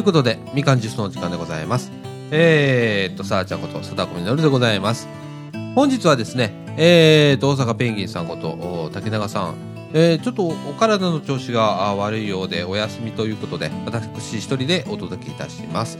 [0.00, 1.92] ということで、みかんジュースの時間でございます。
[2.30, 5.06] えーっと、さあちゃんこと、さだこみのるでございます。
[5.74, 9.54] 本日はですね、えーっと、大阪ペンギンさんこと、竹永さん、
[9.92, 15.98] えーちょっとお体の調子が悪いようでお休みということで、私一人でお届けいたします。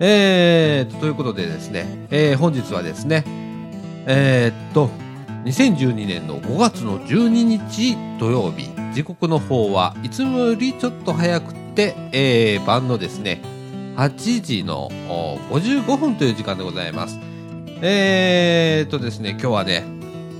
[0.00, 3.22] えーと、ということでですね、えー本日はですね、
[4.06, 4.90] えーっと、
[5.44, 13.40] 2012年の5月の12日土曜日、時刻の方はいつもよりちょっと早くて、えー晩のですね、
[13.96, 14.88] 8時の
[15.50, 17.20] 55分という時間でございます。
[17.82, 19.84] えーとですね、今日はね、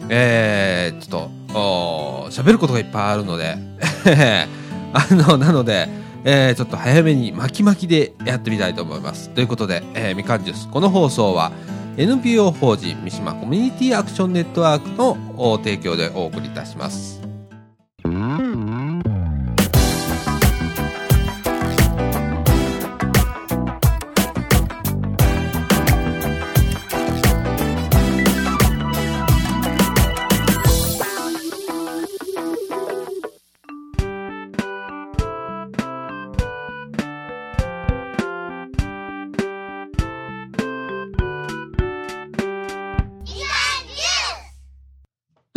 [0.08, 3.56] えー、ちょっと、おー喋ることがいっぱいあるので、
[4.94, 5.88] あの、なので、
[6.24, 9.28] えーちょっと早めに巻き巻きでやってみたいと思います。
[9.28, 11.52] ということで、えーみかんジュース、この放送は、
[11.98, 17.20] NPO 法人三島コミュニティアクションネットワークの提供でお送りいたします。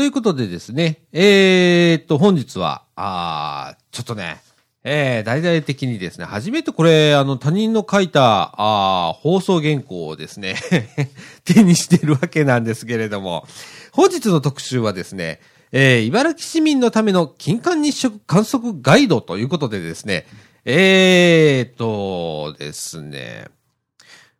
[0.09, 4.41] ということでですね、えー、っと、本日は、あちょっとね、
[4.83, 10.55] えー、大々的にですね、初めてこれ、あの、他人の書いた、あ放送原稿をですね、
[11.45, 13.45] 手にしてるわけなんですけれども、
[13.91, 20.25] 本日の特集はですね、えー、茨城市民のための金環日食観測ガイドということでですね、
[20.65, 23.45] えーっとですね、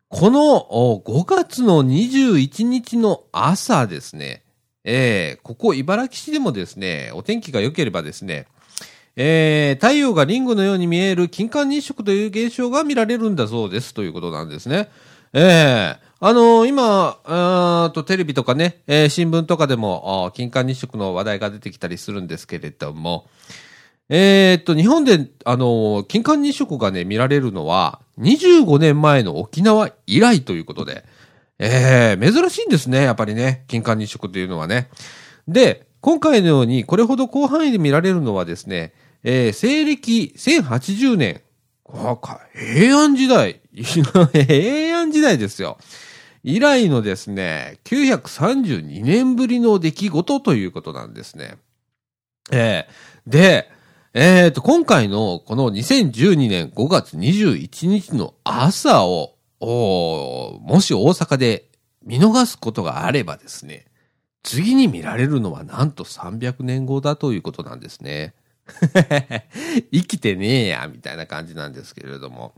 [0.08, 4.42] この5月の21日の朝ですね、
[4.84, 8.46] えーここ茨城市でもですね、お天気が良ければですね、
[9.16, 14.88] えー太陽がリンゴのように見える金環日食という現象が見られるんだそうですということなんですね。
[15.32, 23.26] ええあのー今、とテレビとかね、えー新聞とかでも、金環日食の話題が出てきたりするんですけれども、
[24.10, 31.04] えーと、日本で、あのー金環日食がね、見られるのは、25年前の沖縄以来ということで、
[31.62, 34.88] ええ珍しいんですね、やっぱりね、金環日食というのはね。
[35.46, 41.42] で、今回のように、これほど広範囲で見られるのはですね、えー西暦1080年、
[42.54, 45.76] 平安時代、 平安時代ですよ。
[46.42, 51.56] 以来のですね、932年ぶりの出来事ということなんですね。
[52.50, 53.70] えーで、
[54.14, 61.66] えっ、と、今回のこの2012年5月21日の朝を、おもし大阪で
[62.02, 63.86] 見逃すことがあればですね、
[64.42, 68.34] 次に見られるのはなんと300年後だということなんですね。
[69.92, 72.54] 生きてねえや、みたいな感じなんですけれども。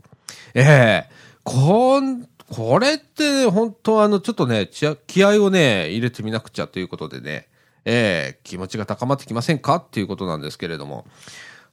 [0.53, 1.09] ええ
[1.43, 4.69] こん、これって、本当あの、ちょっとね、
[5.07, 7.47] 気合をね、入れてみなくちゃということでね、
[7.85, 9.75] ええ気持ちが高まってきませんか？
[9.75, 11.05] っていうことなんですけれども。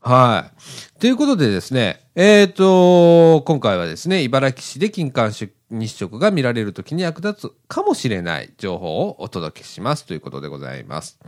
[0.03, 0.51] は
[0.97, 1.01] い。
[1.01, 5.33] ということでですね、えっ、と、今回はですね、茨城市で金環
[5.71, 11.19] 日食が見られるときに役立つかもしれない情報をお届けしますということでございます。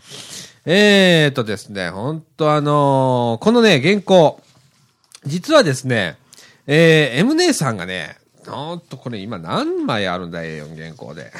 [0.64, 4.40] えっ、とですね、本当あのーこのね、原稿、
[5.26, 6.16] 実はですね、
[6.66, 8.16] えー、M 姉さんがね、
[8.46, 11.30] ほんとこれ今何枚あるんだ A4 原稿で。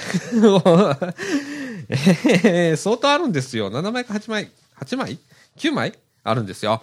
[1.88, 3.70] えー、相当あるんですよ。
[3.70, 5.18] 7枚か8枚 ?8 枚
[5.56, 5.94] ?9 枚？
[6.24, 6.82] あるんですよ。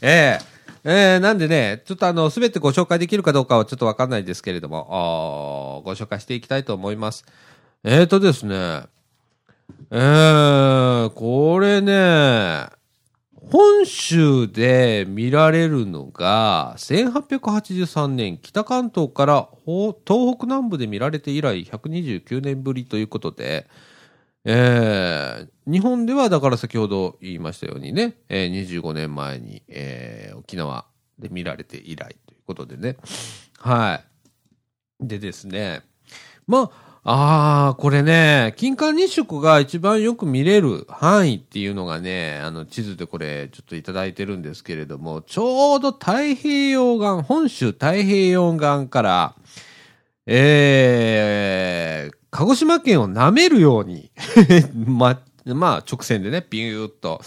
[0.00, 7.24] えー、えー、なんでね、ちょっとあの、すべてご紹介できるかどうかはちょっとわかんないですけれども、ご紹介していきたいと思います。
[7.84, 8.84] えーとですね、
[9.90, 12.68] えー、これね、
[13.50, 23.66] 本州で見られるのが、1883年、北関東から東北南部で見られて以来129年ぶりということで、
[24.50, 30.86] えー日本ではだから先ほど言いましたようにね、えー25年前に、えー沖縄
[31.18, 32.96] で見られて以来ということでね。
[33.58, 34.00] は
[35.00, 35.06] い。
[35.06, 35.82] でですね、
[36.46, 36.70] ま
[37.04, 49.34] あ、あ、これね、金環日食が一番よく見れる範囲っていうのがね、あの地図でこれちょっといただいてるんですけれども、ちょうど太平洋岸、本州太平洋岸から、
[50.26, 54.10] えー、鹿児島県を舐めるように、
[54.74, 57.22] ま、まあ直線でね、ビューっと。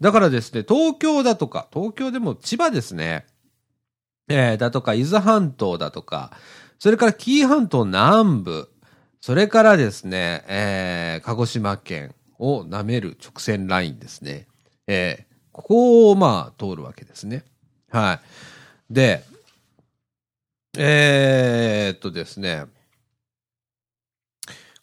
[0.00, 3.26] だからですね、東京だとか、東京でも千葉ですね、
[4.28, 6.32] えー、だとか、伊豆半島だとか、
[6.78, 8.70] それから紀伊半島南部、
[9.20, 14.46] それからですね、えー、鹿児島県を舐める直線ラインですね。
[14.86, 17.44] えー、ここをまあ通るわけですね。
[17.90, 18.92] はい。
[18.94, 19.22] で、
[20.78, 22.64] えー、っとですね。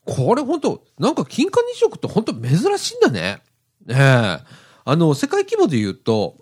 [0.08, 3.42] これ本当なんか金環日食って本当珍しいんだね。
[3.90, 4.42] ええー、
[4.86, 6.38] あの、世界規模で言うと、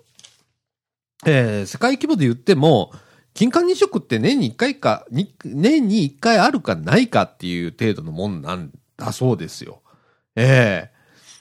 [1.26, 2.92] えー、世界規模で言っても、
[3.34, 9.82] 金環日食って年に1回か、年に1回あるかないかっていう程度のもんなんだそうですよ。
[10.36, 10.96] ええ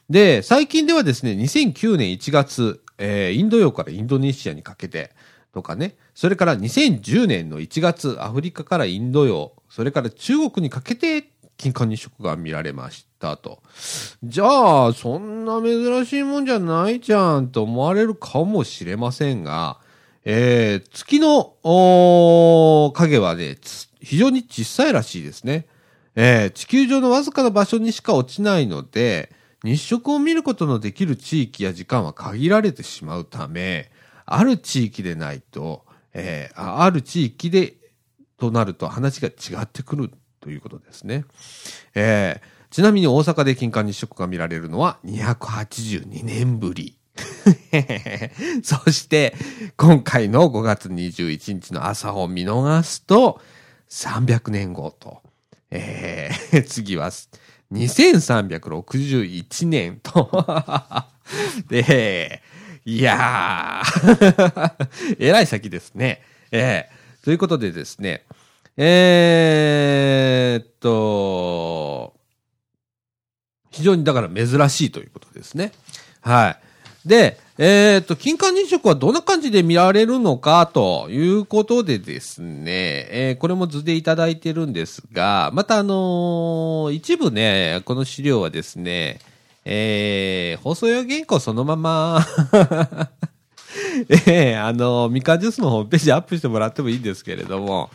[0.09, 5.11] ー、で、最近ではですね、2009年1月、えー、インド洋からインドネシアにかけて、
[5.53, 13.61] とかね、それから2010年の1月、アフリカからインド洋、それから中国にかけて金環日食が見られましたと。
[14.23, 19.79] じゃあ、そんな珍しいもんじゃないじゃんと思われるかもしれませんが、
[20.25, 21.55] えー、月の、
[22.93, 23.57] 影はね、
[24.01, 25.67] 非常に小さいらしいですね。
[26.15, 29.31] えー、地球上のわずかな場所にしか落ちないので、
[29.63, 33.91] 日食を見ることのできる地域や時間は限られてしまうため、
[34.25, 37.75] ある地域でないと、えー、ある地域で、
[38.37, 40.11] となると話が違ってくる
[40.45, 41.25] ということですね。
[41.95, 46.99] えー、ちなみに大阪で金環日食が見られるのは282年ぶり。
[48.61, 49.33] そして、
[49.75, 53.41] 今回の5月21日の朝を見逃すと、
[53.89, 55.23] 300年後と、
[55.71, 57.09] えー、 次は
[57.71, 60.29] 2361年と
[61.69, 62.43] で、
[62.85, 66.21] いやー、えらい先ですね。
[66.51, 68.25] えー、ということでですね、
[68.77, 72.13] えー、っと、
[73.71, 75.71] 非常にだから珍しいということですね。
[76.21, 77.07] はい。
[77.07, 89.19] で、えー、っと、金環日食はどんな感じで見られるのかということでですね、えー、これも図でいただいてるんですが、またあのー、一部ね、この資料はですね、
[89.65, 92.25] えー、放送用原稿そのまま
[94.09, 97.89] ええー、あの、みかんジュースのホームページアップしてもらってもいいんですけれども、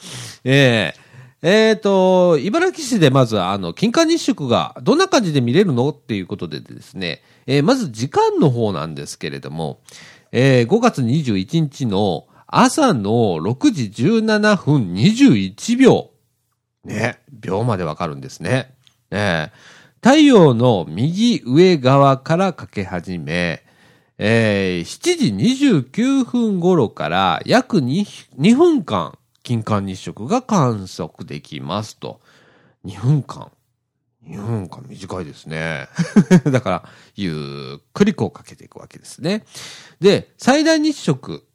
[0.44, 0.94] え
[1.42, 9.80] えー、えっ、と、茨城市でまず、あの、金環日食がどんな感じで見れるのっていうことでですね、えー、まず時間の方なんですけれども、
[10.32, 16.10] えー、5月21日の朝の6時17分21秒。
[16.84, 18.74] ね、秒までわかるんですね。
[19.10, 19.52] ね
[20.02, 23.62] 太陽の右上側からかけ始め、
[24.22, 28.04] えー、7時29分頃から約 2,
[28.38, 32.20] 2分間、金環日食が観測できますと。
[32.84, 33.50] 2分間。
[34.26, 35.88] 2分間短いですね。
[36.52, 39.46] だから、ゆっくりこうかけていくわけですね。
[40.00, 41.46] で、最大日食。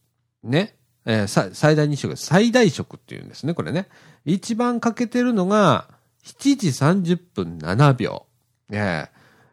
[0.44, 0.76] ね。
[1.06, 3.88] えー、最大日食、最大食っていうんですね、これね。
[4.26, 5.88] 一番かけてるのが、
[6.24, 8.26] 7時30分7秒。
[8.72, 9.06] え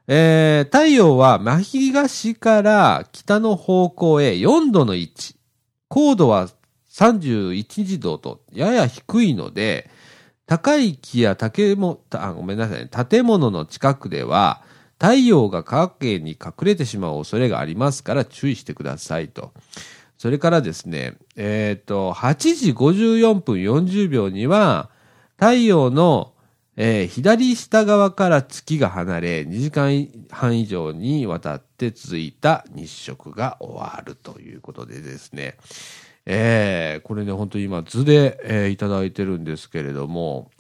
[0.09, 5.37] えー、太陽は真東から北の方向へ4度の位置。
[5.89, 6.49] 高度は
[6.91, 9.91] 31時度とやや低いので、
[10.47, 13.07] 高い木や竹も、あ、ごめんなさい。
[13.07, 14.63] 建物の近くでは、
[14.99, 19.53] 太陽が影に隠れてしまう恐れがありますから注意してくださいと。
[20.19, 24.91] それからですね、えっ、ー、と、8時54分40秒には、
[25.37, 26.32] 太陽の
[26.77, 35.57] えー、左下側から月が離れ、2時間半以上にわたって続いた日食が終わるということでですね、
[36.25, 40.51] えー、これね、本当に今図で、えー、いただいてるんですけれども、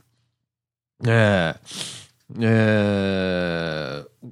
[1.06, 2.02] えー、
[2.40, 4.30] えー、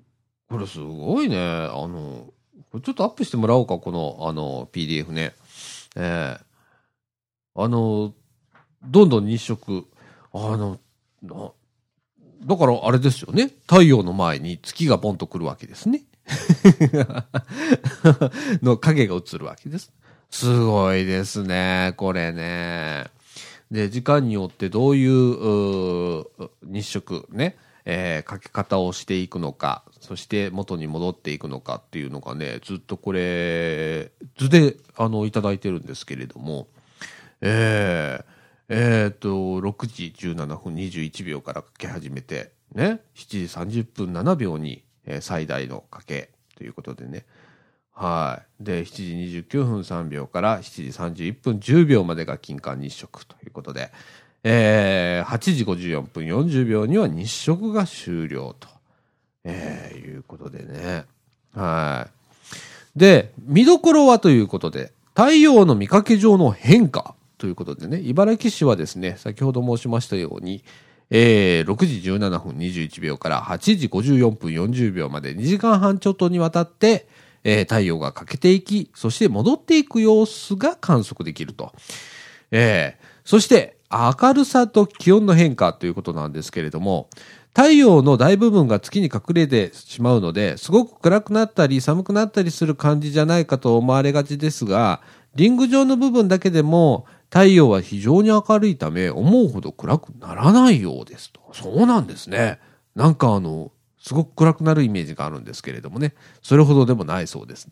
[0.50, 2.32] これすごいね、あの、
[2.70, 5.34] これちょっとアップしてもらおうか、この、あの、PDF ね。
[5.96, 6.40] えー、
[7.54, 8.12] あの、
[8.82, 9.86] どんどん日食、
[10.32, 10.78] あの、
[12.42, 13.50] だからあれですよね。
[13.66, 16.02] 太陽の前に月がボンと来るわけですね。
[18.62, 19.92] の影が映るわけです。
[20.30, 23.06] すごいですね、これね。
[23.70, 26.24] で、時間によってどういう
[26.62, 36.68] 日食ね、えー、かけ方をしていくのか、そして元に戻っていくのかっていうのがね、ずっとこれ、図で、あの、いただいてるんですけれども、
[37.40, 38.24] えー、
[38.72, 39.28] えっ、と、
[39.60, 47.26] 6時17分21秒からかけ始めて、ね、7時30分7秒に、えー、最大のかけということでね。
[47.92, 48.64] はい。
[48.64, 53.90] で、7時29分3秒から7時31分10秒までが金環日食ということで、
[54.44, 58.68] えー、8時54分40秒には日食が終了と、
[59.42, 61.06] えー、いうことでね。
[61.56, 62.08] は
[62.94, 62.98] い。
[62.98, 67.16] で、見どころはということで、太陽の見かけ上の変化。
[67.40, 70.62] ということでね、茨城市はですね、先ほど申しましたように、
[71.08, 77.08] えー、6時17分21秒から8時54分40秒まで2時間半ちょっとにわたって、
[77.42, 81.72] えー、太陽が欠けていき、そして戻っていく様子が観測できると。
[82.50, 87.08] えー、そして、明るさと気温の変化ということなんですけれども、
[87.54, 95.00] 太陽の大部分が月に隠れてしまうので、すごく暗くなったり寒くなったりする感じじゃないかと思われがちですが、
[95.34, 101.40] リング上の部分だけでも太陽は非常に明るいため、思うほど暗くならないようですと。
[101.52, 102.58] そうなんですね。
[102.94, 103.70] なんかあの、
[104.00, 106.14] すごく暗くなるイメージがあるんですけれどもね。
[106.42, 107.68] それほどでもないそうです。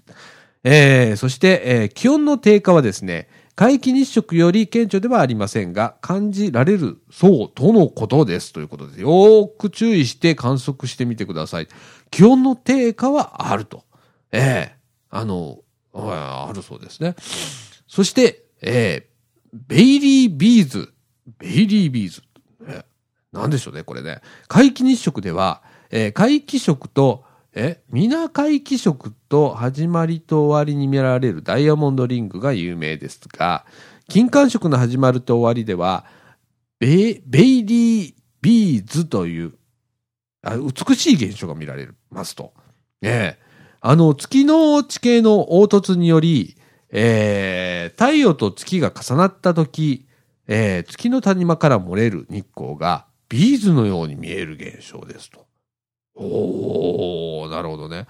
[0.63, 8.53] えー、そして、えー、気温の低下はですね、皆既日食より顕著ではありませんが、感じられるそうとのことです。
[8.53, 11.69] ということで、よーく注意して観測してみてください。
[12.13, 13.85] 気温の低下はあると。
[14.31, 15.59] ええー、あの、
[15.93, 17.17] あるそうですね。
[17.89, 19.18] そして、えー、
[19.53, 20.93] ベイリービーズ。
[21.39, 22.23] ベイリービーズ。
[22.67, 22.85] え
[23.33, 24.21] なんでしょうね、これね。
[24.49, 27.25] 皆既日食では、えー、皆既食と
[27.55, 33.65] え皆皆既食と始まりと終わりに見られるダイヤモンドリングが有名ですが、
[34.09, 36.05] 金環食の始まると終わりでは、
[36.79, 39.55] ベベイリービーズという
[40.43, 42.53] あ美しい現象が見られますと。
[43.03, 43.49] ええ
[43.81, 46.57] あの、月の地形の凹凸により、
[46.91, 50.07] えー、太陽と月が重なった時、
[50.47, 55.47] えー、月の谷間から漏れる日光がビーズのように見える現象ですと。
[56.15, 58.07] おー、なるほどね。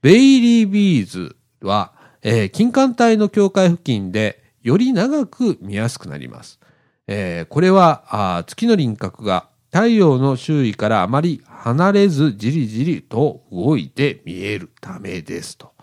[0.00, 6.58] ベイリービーズは、えー、金環帯の境界付近でより長く見やすくなります。
[7.06, 15.73] えー、これは月の輪郭が太陽の周囲からあまり離れずじりじりと動いて見えるためですと。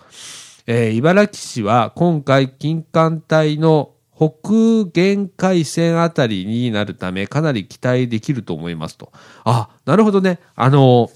[0.74, 9.12] えー、茨城市は今回金環帯の北限界線あたりになるためかなり期待できると思いますと。
[9.44, 10.40] あ、なるほどね。
[10.56, 11.10] あの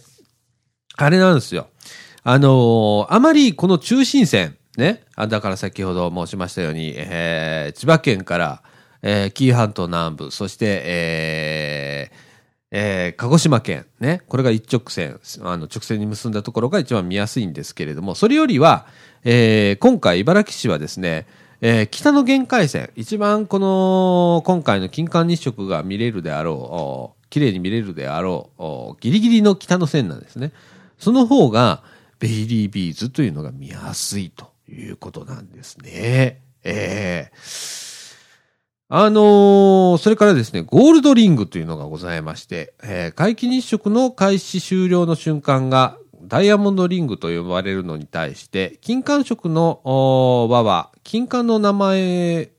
[0.97, 1.69] あれなんですよ。
[2.23, 8.61] あの、あまりこの中心線、ね、あだから先ほど申しましたように、えー、千葉県から、
[9.01, 12.24] え、紀伊半島南部、そして、えー
[12.77, 18.85] えー、鹿児島県、ね、これが一直線、あの直線に結んだところが一番見やすいんですけれども、それよりは、
[19.23, 21.25] えー、今回茨城市はですね、
[21.61, 30.51] えー、北の限界線、一番この、今回の金環日食が見れるであろう、綺麗に見れるであろう、ギリギリの北の線なんですね。
[30.99, 31.81] その方が、
[32.19, 36.41] ベイリービーズというのが見やすいということなんですね。
[36.65, 37.37] えー、
[38.87, 52.51] あのー、それからですね、ゴールドリングというのがございまして、えー、皆既日食の開始終了の瞬間がダイヤモンドリングと呼ばれるのに対して、金環食の輪は、金環の名前、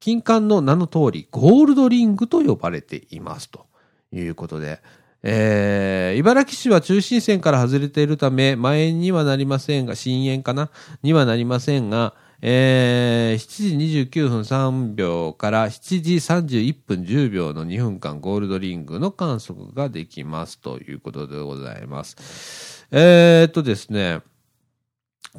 [0.00, 3.50] 金環の名の通り、ゴールドリングと呼ばれています。
[3.50, 3.66] と
[4.10, 4.80] いうことで、
[5.22, 10.70] えー、茨城市は中心線から外れているため、前にはなりませんが、深淵かな？
[11.02, 12.14] にはなりませんが、
[12.44, 13.40] えー、
[13.78, 22.84] 7時29分3秒から7時31分10秒の2分間ゴールドリングの観測ができますということでございます。
[22.90, 24.22] えー、っとですね、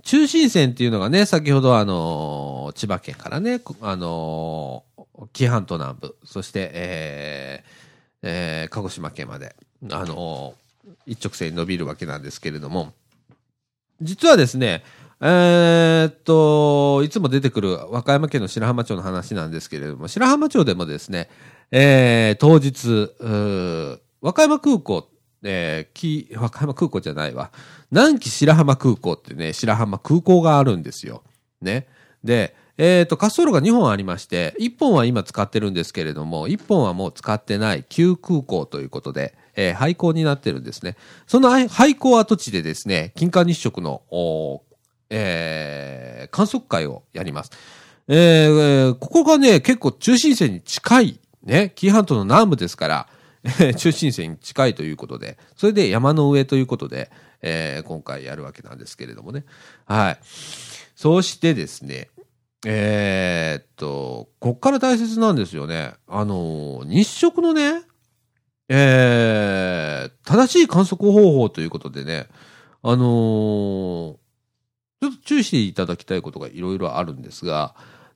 [0.04, 4.86] 中心線っていうのがね、先ほどあの千葉県からね、あの
[5.34, 7.84] 紀半島南部、そして、えー
[8.24, 9.58] えー、鹿児島県まで、
[9.92, 12.94] あのー、一直線に伸びるわけなんですけれども、
[14.02, 14.84] 実はですね、
[15.26, 21.30] えー、っと、いつも出てくる和歌山県の白浜町の話なんですけれども、白浜町でもですね、
[21.72, 23.10] えー、当日、
[24.22, 25.08] 和歌山空港、
[25.42, 27.52] えー、和歌山空港じゃないわ。
[27.90, 31.24] 南紀白浜空港ってね、白浜空港があるんですよ。
[31.62, 31.88] ね。
[32.22, 40.98] で、えっ、ー、と、滑走路が2本ありまして、1本は今使ってるんですけれども、1本はもう使ってない旧空港ということで、えー、廃校になってるんですね。
[41.28, 44.02] その廃校跡地でですね、金環日食の、
[45.16, 47.52] えー、観測会をやります。
[48.08, 53.08] えー、ここがね、結構中心線に近い、ね、紀伊半島の南部ですから、
[53.76, 59.46] 中心線に近いということで、それで山の上ということで、えー、今回やるわけなんですけれどもね。
[59.86, 60.20] はい。
[60.96, 62.10] そしてですね、
[62.66, 65.94] えー、っと、こっから大切なんですよね。
[66.08, 67.84] あの、日食のね、
[68.70, 72.28] えー、正しい観測方法ということでね、
[72.82, 74.16] あのー、
[75.04, 77.76] ちょっと注意していただきたいことがいろいろあるんですが、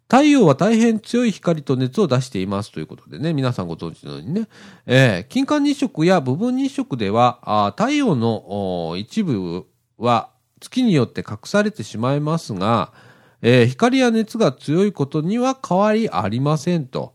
[0.09, 4.47] 太陽は大変強い光と熱を出していますということでね、皆さんご存知のようにね、
[4.85, 9.65] えー、金環日食や部分日食では、あ太陽の一部
[9.97, 10.29] は
[10.61, 12.93] 月によって隠されてしまいますが、
[13.41, 17.13] えー、光や熱が強いことには変わりありませんと。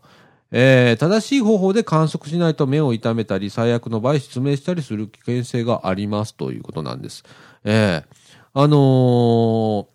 [0.55, 7.23] えー、正しい方法で観測しないと目を痛めたり、最悪の場合失明したりする危険性がありますということなんです。
[7.63, 8.22] えー、
[8.55, 9.87] あのー、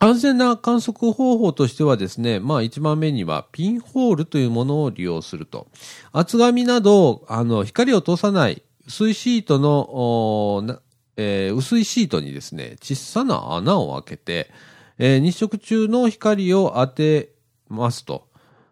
[0.00, 5.68] 安全な観測方法としてはですね、まあ一番目にはピンホールというものを利用すると。
[6.10, 10.80] 厚紙など、あの、光を通さない薄いシートの、
[11.16, 14.50] えー、薄いシートにですね、小さな穴を開けて、
[14.98, 17.32] えー、日食中の光を当て
[17.68, 18.28] ますと。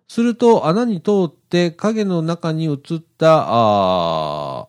[0.08, 4.68] すると穴に通って影の中に映ったあ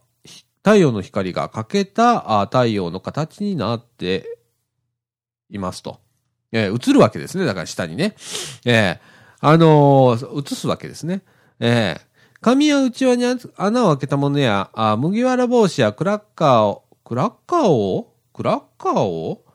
[0.64, 4.40] 太陽の光が欠けた太陽の形になって
[5.50, 6.00] いますと。
[6.52, 7.46] えー、映るわけですね。
[7.46, 8.16] だから下にね。
[8.66, 9.00] えー、
[9.40, 11.22] あのー、映すわけですね。
[11.60, 12.02] えー、
[12.42, 13.26] 紙や内輪に
[13.56, 18.16] 穴を開けたものや、あ麦わら帽子やクラッカーを、クラッカーを？
[18.34, 19.46] クラッカーを？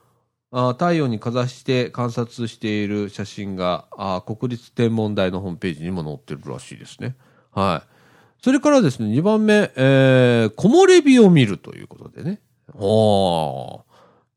[0.51, 7.15] あ太陽にかざして観察している写真があ国立天文台のホームページにも載ってるらしいですね。
[7.51, 7.94] はい。
[8.41, 12.41] それからですね、2番目、えー、木漏れ日を見るということでね。
[12.73, 13.81] おー、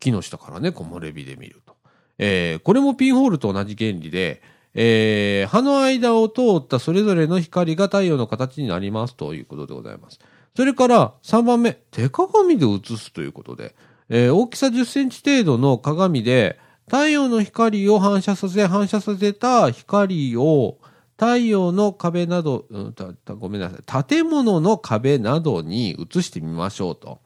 [0.01, 1.75] 木の下からね、木漏れ日で見ると。
[2.19, 4.43] えー、これもピンホールと同じ原理で、
[4.75, 10.19] えー、葉の間を通ったそれぞれの光が太陽の形になりますということでございます。
[10.57, 13.75] それから3番目、手鏡で映すということで、
[14.09, 20.79] えー、大きさ10センチ程度の鏡で太陽の光を反射させ、反射させた光を
[21.19, 22.95] 太陽の壁など、うん、
[23.39, 27.19] ごめんなさい、建物の壁などに映してみましょうと。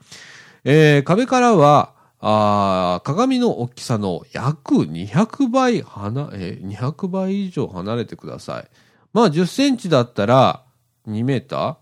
[0.64, 1.94] えー、壁からは、
[2.24, 8.68] あ鏡の大きさの約200倍離、えー、200倍以上離れてください。
[9.12, 10.64] まあ10センチだったら
[11.08, 11.76] 2メーター？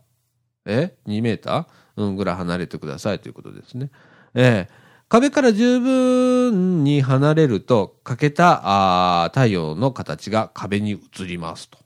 [0.64, 1.66] え ?2 メーター？
[1.96, 3.90] うん、ぐらい離れてくださいということですね。
[4.34, 4.68] えー、
[5.08, 11.78] 壁から十分に離れると、欠けたあ太陽の形が壁に映りますと。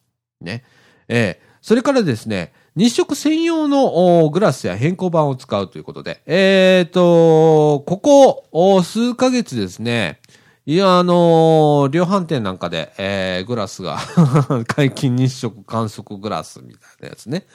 [0.45, 0.65] ね。
[1.09, 10.21] えー、それからですね、日食専用のグラスや変更板を使うということで、えっ、ー、と、ここ数ヶ月ですね、
[10.67, 13.99] いや、あのー、量販店なんかで、えー、グラスが
[14.67, 17.47] 解禁日食観測グラスみたいなやつね、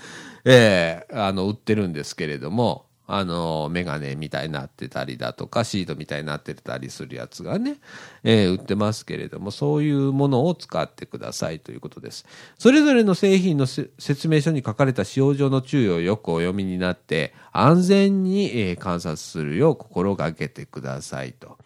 [0.46, 7.78] えー、あの、売ってるんですけれども、あの、メガネみたいになってたりだとか、シートみたいになってたりするやつがね、
[8.24, 12.28] えー、売ってますけれども、そういうものを使ってくださいということです。
[12.60, 21.58] それぞれの製品の説明書に書かれた使用上の注意をよくお読みになって、安全に、えー、観察するよう心がけてくださいと。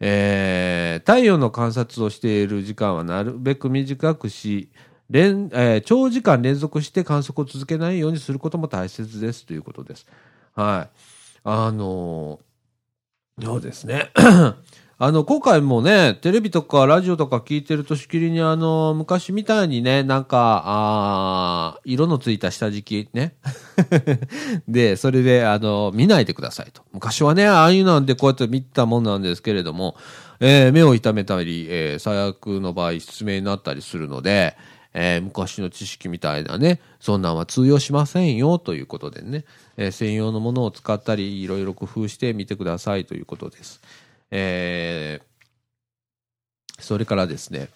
[0.00, 4.68] えー、太陽の観察をしている時間はなるべく短くし、
[5.08, 10.06] 連えー、長時間連続して観測を続けないようにすることも大切ですということです。
[10.54, 10.96] はい。
[11.44, 14.10] あのー、そうですね。
[14.96, 23.34] あの、今回もね、テレビとかラジオとか聞いてるとしきりにあの、昔みたいにね、なんか、あ色のついた下敷きね。
[24.68, 26.82] で、それで、あの、見ないでくださいと。
[26.92, 29.96] 昔はね、ああいうなんでこうやって見たもんなんですけれども、
[30.38, 34.56] えー、目を痛めたり、えー、最悪の場合失明になったりするので、
[34.94, 39.44] えー、昔の知識みたいなね、そんなんは通用しませんよということでね、
[39.76, 43.80] えー、専用のものを使ったり、いろいろ工夫してみてくださいということです。
[44.30, 47.68] えー、それからですね、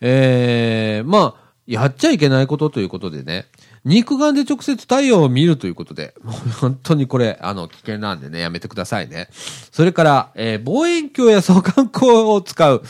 [0.00, 3.46] えー、まあ、やっちゃいけないことということでね、
[3.84, 9.28] 肉眼で直接太陽を見るということで、もう本当にこれ、あの、危険なんでね、やめてくださいね。
[9.32, 12.82] それから、えー、望遠鏡や双眼鏡を使う。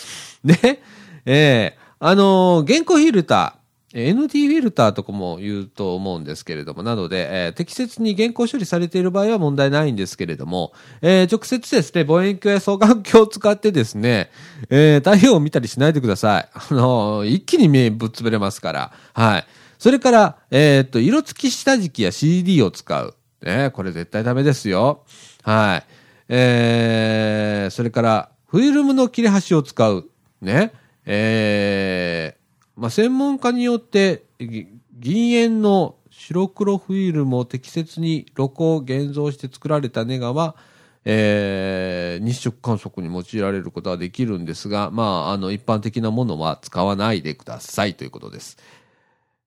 [0.44, 0.82] ね。
[1.26, 3.63] えー、あのー、原稿フィルター、
[3.94, 14.30] ND フィルターとかも言うと思うんですけれども、なので、えー、適切に原稿処理されている場合は問題ないんですけれども、えー、直接ですね、望遠鏡や双眼鏡を使ってですね、
[14.68, 16.48] えー、太陽を見たりしないでください。
[16.52, 18.92] あの一気に目ぶっ潰れますから。
[19.12, 19.46] はい。
[19.78, 23.14] それから、えっと、色付き下敷きや CD を使う。
[23.44, 25.04] ね、これ絶対ダメですよ。
[25.42, 25.85] はい。
[26.28, 30.09] えー、それから、フィルムの切れ端を使う。
[30.40, 30.72] ね。
[31.07, 32.43] えー、
[32.76, 40.56] まあ、専門家によって銀塩の白黒フィルムを適切に露光を現像して作られたネガは、
[41.04, 48.56] えー、日食観測に用いられることはできるんですが、まあ、あの、一般的なものは使わないでくださいということです。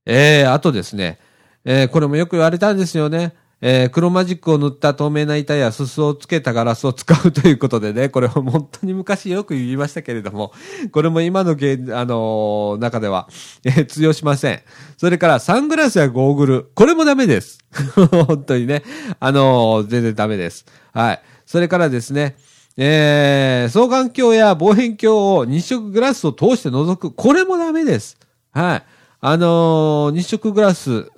[0.05, 1.19] えー、あとですね、
[1.65, 3.33] えー、これもよく言われたんですよね。
[3.59, 10.53] えー、黒マジックを塗った透明な板やすすをつけたガラスを使うということでね、 これは本当に昔よく言いましたけれども、
[10.91, 13.27] これも今のゲあのー、中では、
[13.63, 14.61] えー、通用しません。
[14.97, 17.57] それからサングラスやゴーグル、これもダメです。
[18.27, 18.83] 本当にね、
[19.19, 20.65] あのー、全然ダメです。
[20.93, 21.21] はい。
[21.45, 22.35] それからですね、
[22.77, 28.17] えー、双眼鏡や望遠鏡を日食グラスを通して覗く、これもダメです。
[28.51, 28.83] はい。
[29.19, 31.09] あのー、日食グラス、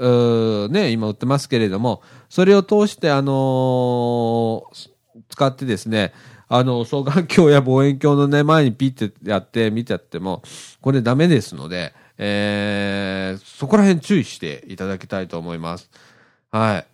[0.69, 4.89] ね、今売ってますけれども、それを通して、あのー、
[5.29, 6.13] 使ってですね、
[6.47, 10.41] あの、双眼鏡や望遠鏡のね、前にピッてやって見てやっても、
[10.81, 15.89] これダメですので、えー、そこら辺注意していただきたいと思います。
[16.51, 16.87] はい。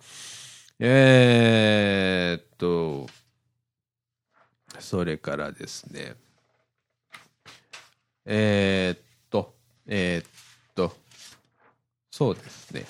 [0.78, 3.06] えー、っと、
[4.78, 6.14] それからですね、
[8.26, 9.54] えー、っと、
[9.86, 10.30] えー、っ
[10.74, 10.94] と、
[12.10, 12.84] そうですね。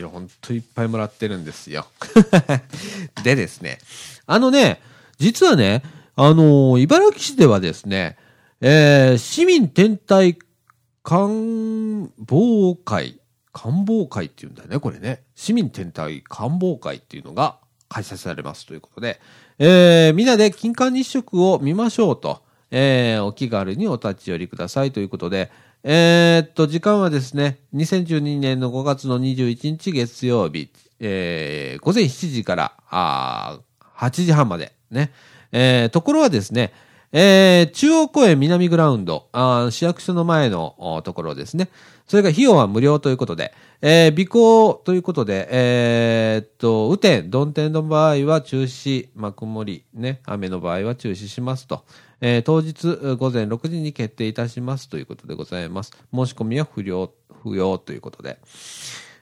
[0.00, 1.86] いろ、ほんといっぱいもらってるんですよ。
[3.24, 3.78] でですね、
[4.26, 4.80] あのね、
[5.18, 5.82] 実はね、
[6.14, 8.16] あのー、茨城市ではですね、
[8.60, 10.38] えー、市民天体
[11.02, 13.20] 官房会、
[13.52, 15.22] 官房会っていうんだよね、これね。
[15.34, 19.20] 市民天体官房会っていうのが開催されますということで、
[19.58, 22.44] えー、みんなで金環日食を見ましょうと。
[22.70, 25.50] えー、お気軽にお立ち寄りくださいということで、
[25.82, 33.60] えー、っと、時間はですね、2012年の5月の21日月曜日、えー、午前7時から、あ
[33.96, 35.12] 8時半まで、ね。
[35.52, 36.72] えー、ところはですね、
[37.12, 41.68] えー、中央公園南グラウンド、あ市役所の前のところですね。
[42.06, 51.84] それが費用は無料ということで、えー、尾行ということで、えー、っと、雨天、曇天の場合は中止、まあ、曇り、ね、雨の場合は中止しますと。
[52.20, 55.90] えー、当日午前6時に決定いたしますということでございます。
[56.14, 58.38] 申し込みは不要、不要ということで。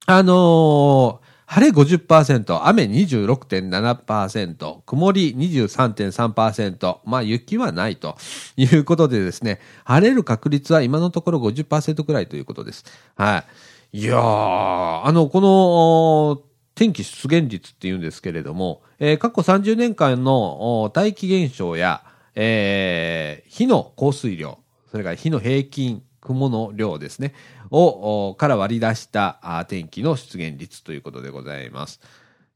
[0.07, 8.17] あのー、晴れ50%、雨26.7%、曇り23.3%、まあ雪はないと
[8.55, 12.85] いうことでですね、晴れる確率は今のところ50%くらいということです。
[13.15, 13.45] は
[13.93, 13.99] い。
[14.01, 16.41] いやー、あの、この、
[16.75, 22.03] 天気出現率っていうんですけれども、えー、過去30年間の大気現象や、
[22.41, 27.33] えー、火の降水量、それから火の平均、雲の量ですね、
[27.69, 31.99] を、から割り出した天気の出現率ということでございます。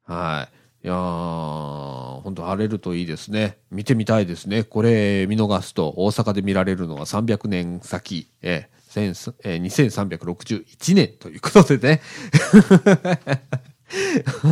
[0.05, 0.47] は
[0.81, 0.85] い。
[0.85, 3.57] いやー、本当晴れるといいですね。
[3.71, 4.63] 見てみたいですね。
[4.63, 12.01] これ見逃すと大阪で見られるのは300年先、えー、えー、2361年ということでね。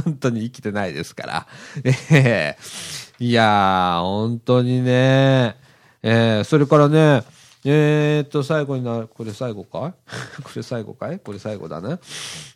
[0.04, 1.48] 本当に生きてないですから。
[1.86, 5.56] えー、いやー、本当にね。
[6.02, 7.24] えー、それからね、
[7.64, 9.94] えー、っと、最後にな、これ最後かい？
[10.42, 11.20] これ最後かい？
[11.20, 12.00] これ最後だね。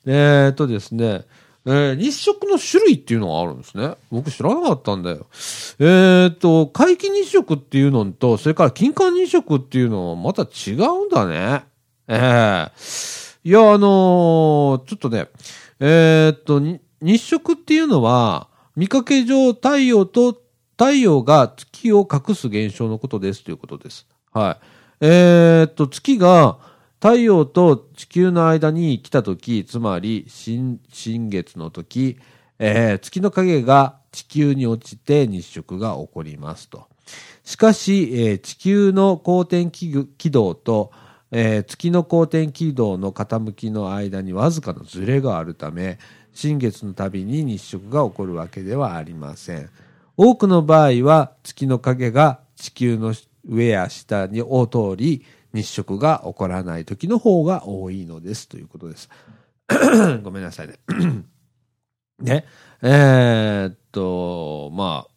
[0.08, 1.26] えー、っとですね、
[1.68, 3.94] えー、日食の種類っていうのがあるんですね。
[4.10, 5.28] 僕知らなかったんだよ。
[5.78, 11.64] えー、っと、皆既日食っていうのと、それから金環日食っていうのはまた違うんだね。
[12.08, 15.28] ええー、いや、あのー、ちょっとね、
[15.80, 16.60] えー、っと、
[17.02, 20.45] 日食っていうのは、見かけ上太陽と
[20.78, 24.08] 太陽が月を隠す現象のことですということです。
[24.32, 24.66] はい。
[25.02, 26.58] えー、っと、月が
[27.02, 32.18] 太陽と地球の間に来たとき、つまり新、新月のとき、
[32.60, 36.88] えー、月の影が地球に落ちて日食が起こりますと。
[37.44, 40.92] しかし、えー、地球の公転軌道と、
[41.32, 46.00] えー、月の公転軌道の傾きの間にわずかなズレがあるため、
[46.34, 49.70] 新月のたびに日食が起こるわけではありません。
[50.18, 53.14] 多くの場合は月の影が地球の
[53.48, 59.10] 上や下にを通り日食が起こらない時の方が多いのですということです。
[60.24, 60.80] ごめんなさいね。
[62.20, 62.46] ね。
[62.82, 65.12] えー、っと、まあ、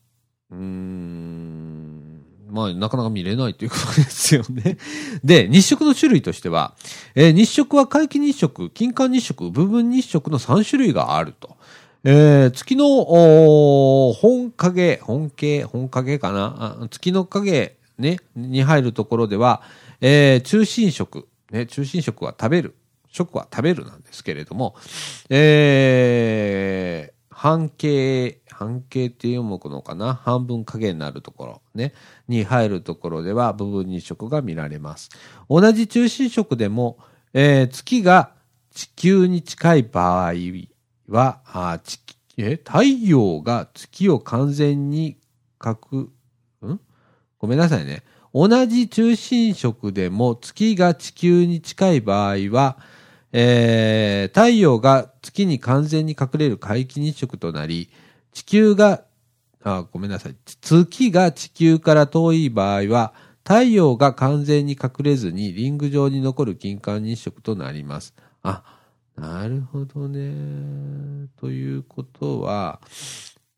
[0.51, 4.79] うーん、まあ、なかなか見れないということですよね。
[5.23, 6.75] で、日食の種類としては、
[7.15, 11.57] えー、日食は皆既日食、金環日食、部分日食の3種類があると。
[12.05, 13.05] えー、月の、
[14.15, 16.87] 本影、本景、本影かな？
[16.91, 19.63] 月の影ね、に入るところでは、
[20.01, 22.77] えー、中心食、ね、中心食は食べる、
[23.11, 24.77] 食は食べるなんですけれども、
[25.29, 30.15] えー、半径、半径って読むのかな？
[30.15, 31.93] 半分影になるところ、ね、
[32.29, 35.11] に入るところでは部分日食が見られます。
[35.51, 36.99] 同じ中心食でも、
[37.35, 38.31] えー月が
[38.71, 40.35] 地球に近い場合
[41.09, 41.99] は、あ地
[42.37, 45.17] え太陽が月を完全に
[45.65, 46.11] 隠、
[46.63, 46.81] ん？
[47.39, 48.05] ごめんなさいね。
[48.33, 52.79] 同じ中心色でも月が地球に近い場合は、
[53.33, 57.91] えー太陽が月に完全に隠れる皆既日食となり、
[58.33, 59.03] 地球が、
[59.65, 60.37] あ、ごめんなさい。
[60.61, 68.15] 月が地球から遠い場合は、太陽が完全に隠れずにリング状に残る金環日食となります。
[68.43, 68.78] あ、
[69.19, 71.29] なるほどね。
[71.37, 72.81] ということは、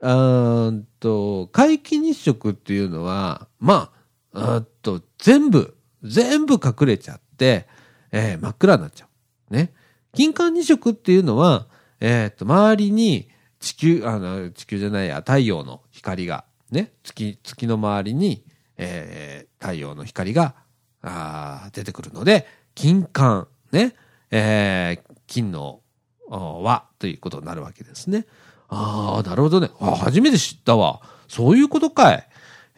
[0.00, 3.92] うーんと、皆既日食っていうのは、ま
[4.32, 7.66] あ、うーんと、全部、全部隠れちゃって、
[8.12, 9.06] えー真っ暗になっちゃ
[9.50, 9.54] う。
[9.54, 9.72] ね。
[10.14, 11.66] 金環日食っていうのは、
[12.00, 13.28] えーっと、周りに
[13.60, 18.44] 地球、あの、地球じゃないや、太陽の光が、ね、月、月の周りに、
[18.76, 20.54] えー太陽の光が、
[21.02, 23.94] あ出てくるので、金環、ね、
[24.30, 25.80] えー金の
[26.28, 28.26] あー輪ということになるわけですね。
[28.68, 29.70] ああ、なるほどね。
[29.80, 31.00] あ初めて知ったわ。
[31.28, 32.26] そういうことかい。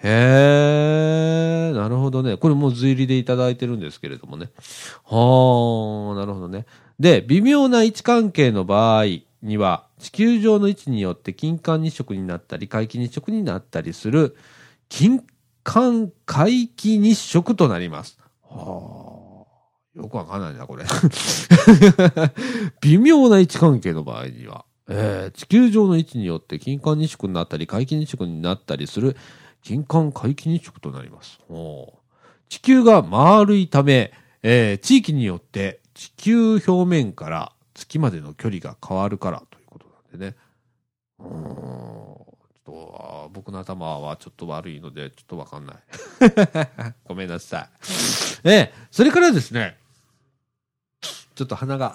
[0.05, 2.37] へえ、なるほどね。
[2.37, 4.51] これもう随入りでいただいてるんですけれどもね。
[5.05, 6.67] はあ、なるほどね。
[7.01, 9.05] で、微妙な位置関係の場合
[9.43, 14.37] には、地球上の位置によって金環日食になったり、皆既日食になったりする、
[14.88, 15.25] 金
[15.62, 18.19] 環皆既日食となります。
[18.43, 19.02] はあ、
[19.94, 20.85] よくわかんないな、これ。
[22.81, 29.16] 微妙な位置関係の場合には、えー地球上の位置によって金環日食になったり、皆既日食になったりする
[29.62, 31.38] 金環皆既日食となります。
[32.48, 40.37] 地球が丸いため、えー地域によって地球表面から月までの距離が変わるからということなんでね。
[41.18, 42.26] ちょ
[42.59, 45.76] っと僕の頭はちょっと悪いので、ちょっとわかんない。
[47.05, 47.68] ごめんなさ
[48.44, 48.48] い。
[48.48, 49.76] えーそれからですね、
[51.42, 51.94] ちょっと鼻が。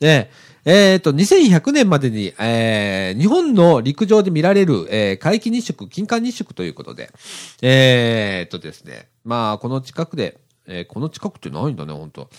[0.00, 7.10] え ーえーと、2100年までに、えー日本の陸上で見られる、えー皆既日食、金環日食ということで、
[7.60, 12.30] えーとですね、まあ、この近くで、えーこの近くってないんだね、本当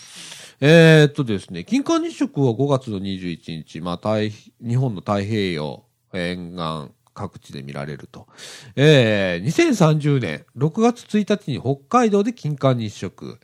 [0.62, 4.30] えーとですね、金環日食は5月の21日、まあ、太、
[4.66, 5.84] 日本の太平洋
[6.14, 8.26] 沿岸各地で見られると。
[8.74, 13.38] えー、2030年6月1日に北海道で金環日食。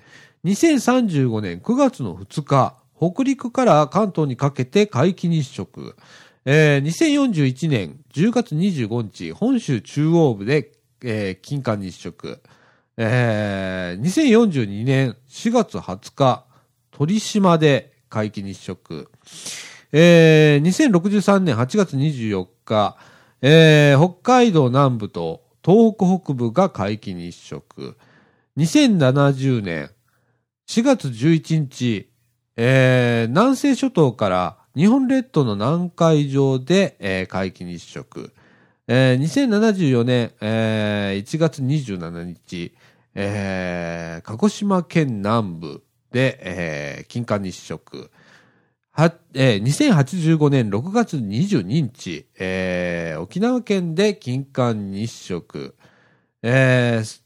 [0.44, 5.96] 2035年9月の2日、北陸から関東にかけて皆既日食。
[6.46, 10.72] えー、2041年10月25日、本州中央部で、
[11.02, 12.40] えー、金環日食。
[12.96, 16.46] えー、2042年4月20日、
[16.90, 19.10] 鳥島で皆既日食。
[19.92, 22.96] えー、2063年8月24日、
[23.42, 27.98] えー、北海道南部と東北北部が皆既日食。
[28.56, 29.90] 2070年
[30.70, 32.08] 4月11日、
[32.56, 38.32] えー、南西諸島から日本列島の南海上で、えー、皆既日食。
[38.86, 42.72] えー、2074年、えー、1月27日、
[43.16, 48.12] えー、鹿児島県南部で、えー、金環日食。
[48.92, 55.74] は、えー、2085年6月22日、えー、沖縄県で金環日食。
[56.44, 57.20] えー、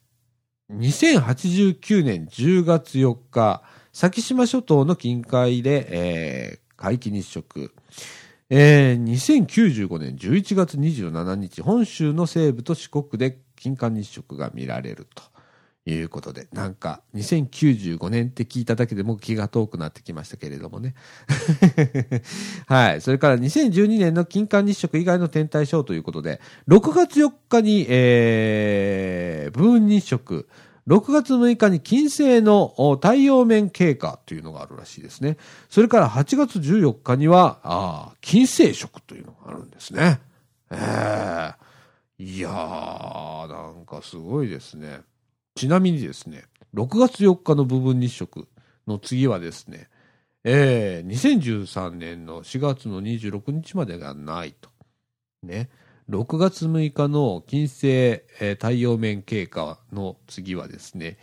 [0.70, 7.74] 2089年10月4日、先島諸島の近海で、えー、皆既日食。
[8.48, 15.22] えー、2095年11月27日、本州の西部と四国で金環日食が見られると
[15.86, 20.94] いうことで、なんか2095年って聞いただけでも気が遠くなってきましたけれどもね。
[22.66, 23.00] はい。
[23.02, 30.48] それから2012年の金環日食以外の天体ショーということで、6月4日に、えー、分日食、
[30.88, 35.36] 6月6日に金星の太陽面経過というのがあるらしいですね。
[35.68, 40.20] それから8月14日には、金星食というのがあるんですね。
[40.70, 41.64] ええ
[42.16, 45.00] いやー、なんかすごいですね。
[45.54, 48.48] ちなみにですね、6月4日の部分日食
[48.86, 49.88] の次はですね、
[50.42, 54.68] えー、2013年の4月の26日までがないと。
[55.42, 55.70] ね。
[56.10, 61.16] 6月6日の金星、えー太陽面経過の次はですね、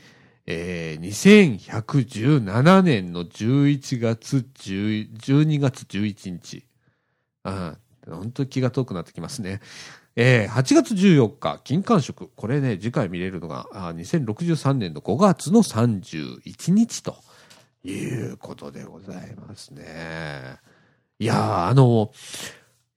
[0.47, 6.65] えー、2117年の11月10 12月11日。
[7.43, 7.75] あ
[8.07, 9.59] あ、本当に気が遠くなってきますね。
[10.15, 12.29] えー、8月14日、金環食。
[12.35, 17.15] これね、次回見れるのが、あ2063年の5月の31日と
[17.85, 20.57] いうことでございますね。
[21.19, 22.11] いやー、あの、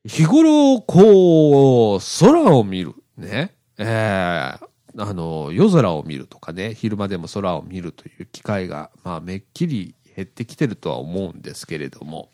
[0.05, 2.95] 日頃、こう、空を見る。
[3.17, 3.55] ね。
[3.79, 12.31] えー、あの、夜空を見るとかね、昼間でも空を見るという機会が、まあ、めっきり減ってきてるとは思うんですけれども、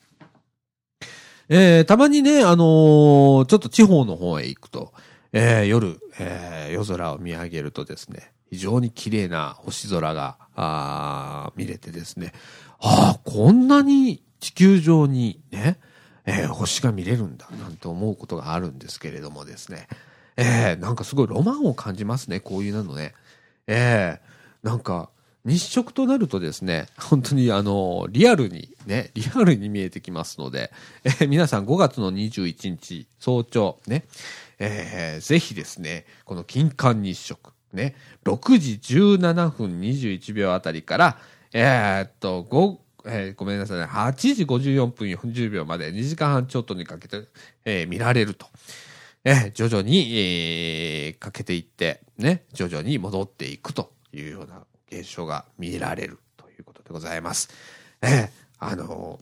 [1.52, 4.92] えー、たまにね、あのー、ちょっと地方の方へ行くと、
[5.32, 12.32] えー、夜、えー、夜空を見上げるとですね、非常に綺麗な星空が、あ見れてですね、
[12.78, 15.80] ああ、こんなに地球上にね、
[16.24, 19.88] えー、星が見れるんだ、なんて思うことがあるんですけれどもですね、
[20.36, 23.14] えー、なんかすごいロマンを感じますね、こういうのね。
[23.66, 25.10] えー、なんか、
[25.44, 30.70] 日食となるとですね、本当にあの、リアルにね、リアルに見えてきますので、
[31.04, 34.04] えー、皆さん5月の21日早朝ね、
[34.58, 41.18] えー、ぜひですね、この金環日食、ね、6時17分21秒あたりから、
[41.54, 47.24] えー、っと、えー、ごめんなさいね、8時54分40秒まで2時間半ちょっとにかけて、
[47.64, 48.46] えー、見られると。
[49.24, 57.48] えー、徐々に、えー、かけていって、ね、徐々に戻っていくというような現象が見られるということでございます。
[58.02, 59.20] え、あの、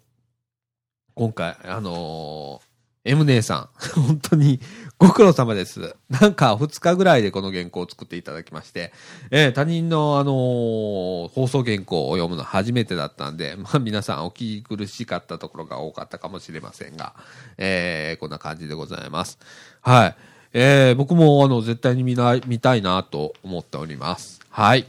[1.15, 2.61] 今回、あの
[3.05, 3.69] M 姉さん、
[4.01, 4.61] 本当に
[4.99, 5.97] ご苦労様です。
[6.11, 8.93] なんか2日ぐらいでこの原稿を作っていただきまして、
[9.31, 17.15] えー、他人のあのー、放送原稿を読むの初めてだったんで、 まあ皆さんお聞き苦しかったところが多かったかもしれませんが、
[17.57, 19.39] えー、こんな感じでございます。
[19.81, 20.17] はい。
[20.53, 24.41] えー、僕もあの、絶対に見ない、見たいなと思っております。
[24.51, 24.87] はい。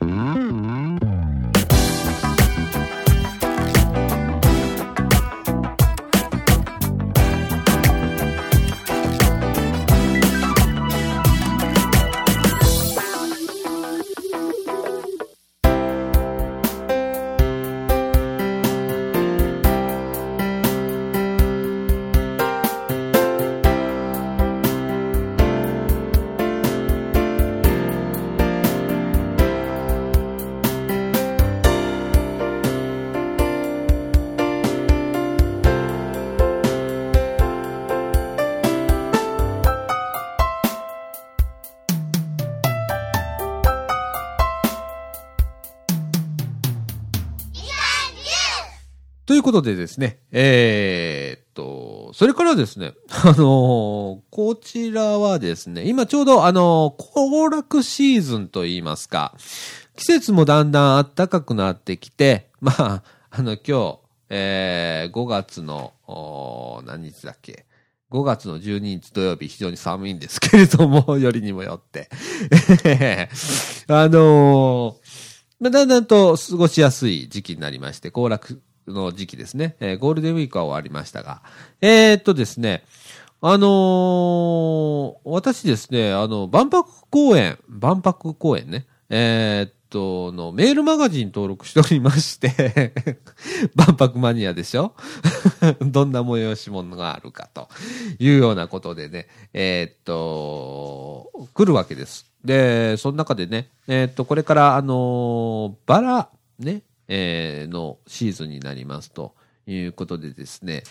[0.00, 0.06] と
[49.70, 59.34] でですね、えー、っと、それからですね、 あのー、こちらはですね、今ちょうどあのー、行楽シーズンと言いますか、
[59.96, 63.98] 季節もだんだん暖かくなってきて、まあ、あの、今日、
[64.30, 65.92] えー、5月の、
[66.86, 67.66] 何日だっけ
[68.10, 72.08] ?5 月の12日土曜日、非常に寒いんですけれども、 よりにもよって。
[73.88, 79.76] あのー、だんだんと過ごしやすい時期になりまして、行楽の時期ですね。
[79.80, 81.42] えー、ゴールデンウィークは終わりましたが。
[81.80, 82.84] えー、っとですね、
[83.42, 92.92] あのー、私ですね、あの、万博公園、万博公園ね、えー、っと、のメールマガジン登録しておりまして
[93.74, 94.94] 万博マニアでしょ？
[95.82, 97.68] どんな催し物があるかと
[98.20, 102.30] いうようなことでね、えー、っと、来るわけです。
[102.44, 109.34] で、その中でね、えー、っと、これから、あのバラ、ね、え、のシーズンになりますと
[109.66, 110.84] いうことでですね、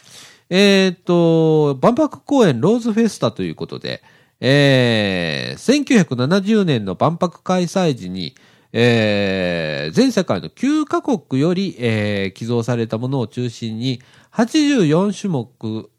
[0.49, 4.03] えっ、と、万博公園ローズフェスタということで、
[4.41, 8.35] えー、1970年の万博開催時に、
[8.73, 14.01] えー、全世界の9カ国より、えー、寄贈されたものを中心に、
[14.33, 15.89] 84種目、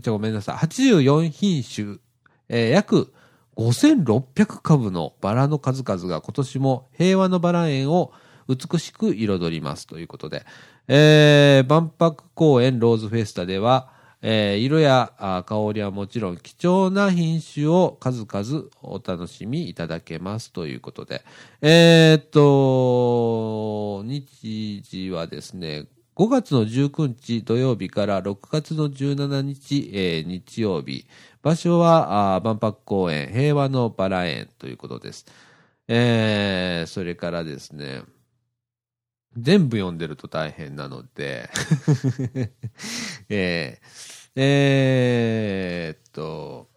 [0.00, 1.98] ちょ、ごめんなさい、84品種、
[2.48, 3.12] えー、約
[3.56, 8.12] 5600株のバラの数々が今年も平和のバラ園を
[8.48, 10.44] 美しく彩りますということで、
[10.88, 13.90] えー、万博公園ローズフェスタでは、
[14.22, 15.12] えー、色や
[15.46, 21.22] 香りはもちろん貴重な品種を数々お楽しみいただけますということで、
[21.60, 31.06] えー、っと、日時はですね、5月の19日土曜日から6月の17日、えー、日曜日、
[31.42, 35.26] 場所は万博公園平和のバラ園ということです。
[35.88, 38.02] えー、それからですね、
[39.38, 41.50] 全部読んでると大変なので
[43.28, 43.86] えー、
[44.36, 46.68] えー、っと、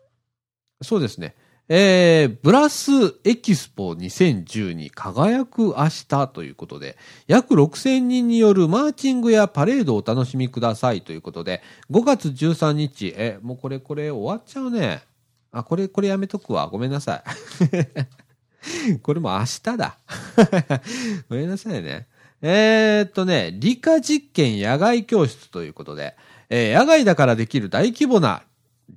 [0.81, 1.35] そうですね。
[1.71, 2.91] えー、ブラス
[3.23, 6.97] エキスポ2012輝く明日ということで、
[7.27, 15.03] 約6000人によるマーチングやパレードをお楽しみくださいということで、5月13日、え、もうこれこれ終わっちゃうね。
[15.51, 16.67] あ、これこれやめとくわ。
[16.67, 17.23] ごめんなさ
[17.77, 18.97] い。
[19.03, 19.99] これも明日だ。
[21.29, 22.07] ごめんなさいね。
[22.41, 26.15] えー、っとね、理科実験野外教室ということで、
[26.49, 28.43] えー、野外だからできる大規模な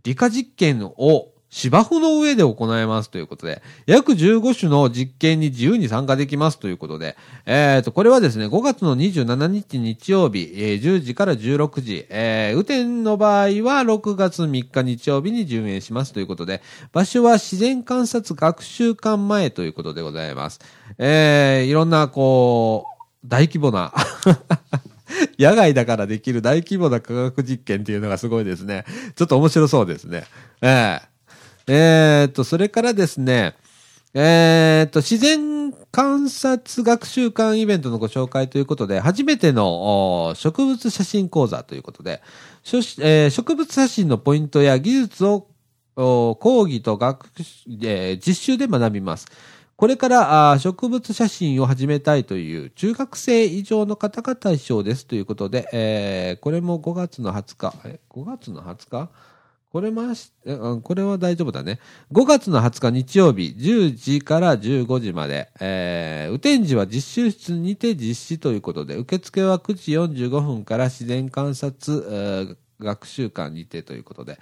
[0.05, 7.15] 理科実験を芝生の上で行えますということで、約15種の実験に自由に参加できますということで、
[7.45, 20.59] えっ、と、これはですね、5月の27日日曜日、えー、10時から16時、えー、雨天の場合は6月3日日曜日に順延しますということで、場所は自然観察学習館前ということでございます。
[20.97, 22.92] えー、いろんな、こう、
[23.25, 23.93] 大規模な
[25.39, 28.85] 野外だからできる大規模な科学実験っていうのがすごいですね。
[29.15, 30.25] ちょっと面白そうですね。
[30.61, 31.13] えー
[31.67, 33.55] えー、と、それからですね、
[34.15, 42.21] えー、っと、自然観察学習館イベントのご紹介ということで、初めての植物写真講座ということで、
[43.01, 45.47] えー、植物写真のポイントや技術を
[45.95, 47.27] 講義と学、
[47.83, 49.27] えー、実習で学びます。
[49.77, 55.07] これから植物写真を始めたいという中学生以上の方が対象です。
[55.07, 59.11] ということで、えー、これも5月の20日、え5月の20日？
[59.73, 60.31] これまし、
[60.83, 61.81] これは大丈夫だね。
[62.13, 69.93] 5月の20日日曜日、10時から15時まで、えー、雨天時は実習室にて実施ということで、受付は9時
[70.27, 74.39] 45分から自然観察、学習館にてということで、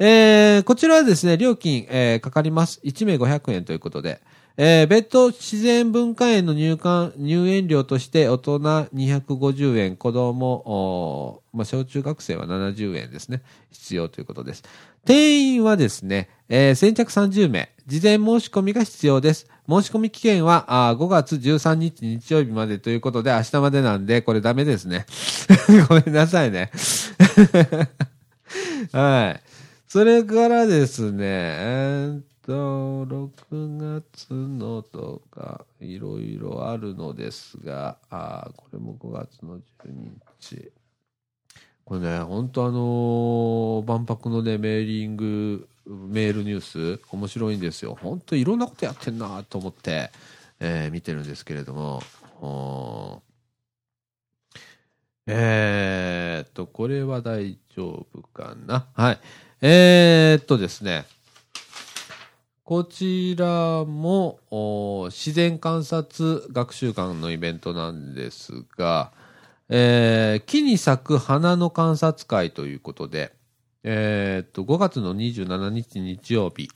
[0.00, 2.80] えー、こちらはですね、料金、えー、かかります。
[2.82, 4.20] 1名500円ということで、
[4.56, 13.42] えー、別途自然文化園の入館、入園料として大人250円、子供、まあ、小中学生は70円ですね。
[13.70, 14.62] 必要ということです。
[15.04, 19.46] 定員はですね、えー、先着30名、事前申し込みが必要です。
[19.68, 25.06] 申し込み期限はあ5月13日日曜日までということで、明日までなんで、これダメですね。
[25.88, 26.70] ごめんなさいね。
[28.92, 29.42] はい。
[29.88, 39.62] それからですね、えーと、6月のとか、いろいろあるのですが、あこれも5月の12
[40.40, 40.72] 日。
[41.84, 47.96] これね、本当あの、万博のね、メーリング、メールニュース、面白いんですよ。
[48.00, 50.10] 本当いろんなことやってんなと思って、
[50.60, 53.22] えー、見てるんですけれども、
[55.26, 58.86] えー、っと、これは大丈夫かな。
[58.94, 59.20] はい。
[59.60, 61.04] えー、っとですね、
[62.72, 64.38] こちらも
[65.10, 69.12] 自然観察学習館のイベントなんですが、
[69.68, 73.34] えー、木に咲く花の観察会ということで、
[73.84, 76.70] えー、っと、5月の27日日曜日、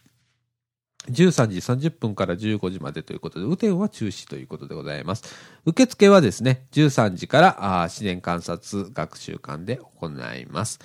[1.09, 1.47] 13
[1.79, 5.25] 時30分から15時までということで、雨天は中止ということでございます。
[5.65, 10.79] 受付はですね、13時からあ自然観察学習館で行います。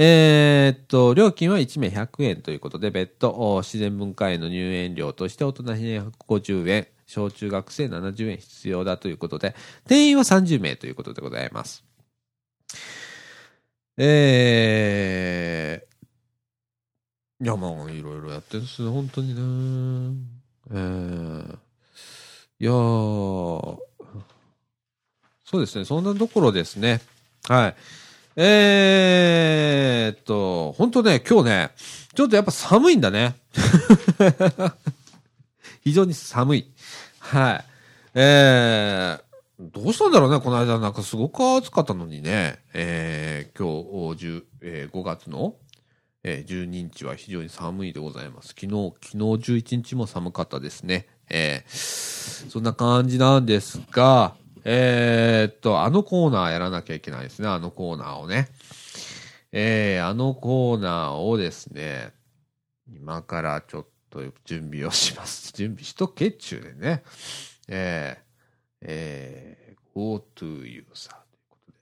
[0.00, 9.56] えー、っと、料金は1名100円ということで、別途、自然文化園の入園料として大人150円、小中学生70円必要だということで、
[9.88, 11.82] 定員は30名ということでございます。
[13.96, 19.40] えー、いや、まあ、いろいろやってるんですよ、本当にね。
[20.70, 21.58] えー、
[22.60, 23.82] いやそ
[25.54, 27.00] うですね、そんなところですね。
[27.48, 27.76] はい。
[28.40, 31.70] えー、っと、本当ね、今日ね、
[32.14, 33.34] ちょっとやっぱ寒いんだね。
[35.82, 36.70] 非常に寒い。
[37.18, 37.64] はい。
[38.14, 45.56] えー、どうしたんだろうね、この間なんかすごく暑かったのにね、えー、今日、えー、5月の、
[46.22, 48.50] えー、12日は非常に寒いでございます。
[48.50, 51.08] 昨日、昨日11日も寒かったですね。
[51.28, 54.36] えー、そんな感じなんですが、
[54.70, 58.48] えー、っと、あのコーナーやらなきゃいけないですね、あのコーナーをね。
[59.50, 62.12] えー、あのコーナーをですね、
[62.86, 65.52] 今からちょっと準備をします。
[65.56, 67.02] 準備しとけっちゅうでね。
[67.66, 68.24] えー、
[68.82, 70.84] えー、go to user という
[71.48, 71.78] ことで。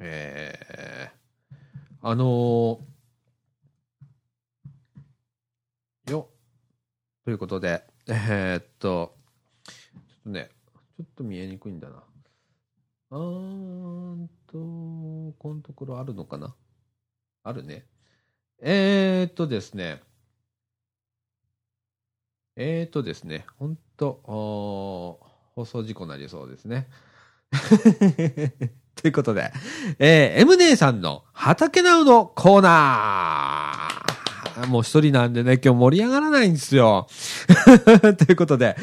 [0.00, 1.56] えー、
[2.02, 6.28] あのー、よ、
[7.24, 9.15] ということで、えー、っと、
[10.26, 10.50] とね、
[10.96, 12.02] ちょっと見えにくいんだな。
[13.10, 14.58] あーんと、
[15.38, 16.54] このところあるのかな？
[17.44, 17.86] あるね。
[18.60, 20.02] えー、っとですね。
[22.56, 23.46] えー、っとですね。
[23.58, 24.20] ほんと、
[25.54, 26.88] 放送事故になりそうですね。
[28.96, 29.52] ということで、
[29.98, 33.95] えー、M 姉さんの畑ナウのコーナー
[34.64, 37.06] もう一人なんでね、今日盛り上がらないんですよ。
[38.16, 38.76] ということで、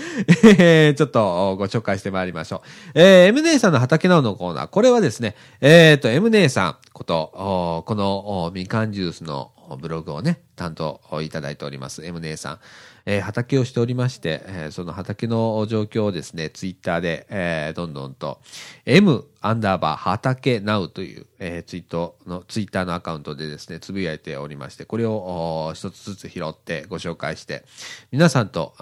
[0.59, 2.91] えー、ちょっとご紹介してまいりましょう。
[2.93, 4.67] えー、M 姉さんの畑直のコーナー。
[4.67, 12.05] これはですね、えーと、M 姉さんこと、このみかんジュースのブログをね、担当いただいております。
[12.05, 12.59] M 姉さん。
[13.05, 18.39] えー畑をしておりまして、えーその畑の状況をですね、ツイッターで、えーどんどんと、
[18.85, 27.65] m アンダーバー畑 now という、えーツイートの、ツイッターのアカウントでですね、つぶやいておりまして、これを一つずつ拾ってご紹介して、
[28.11, 28.73] 皆さんと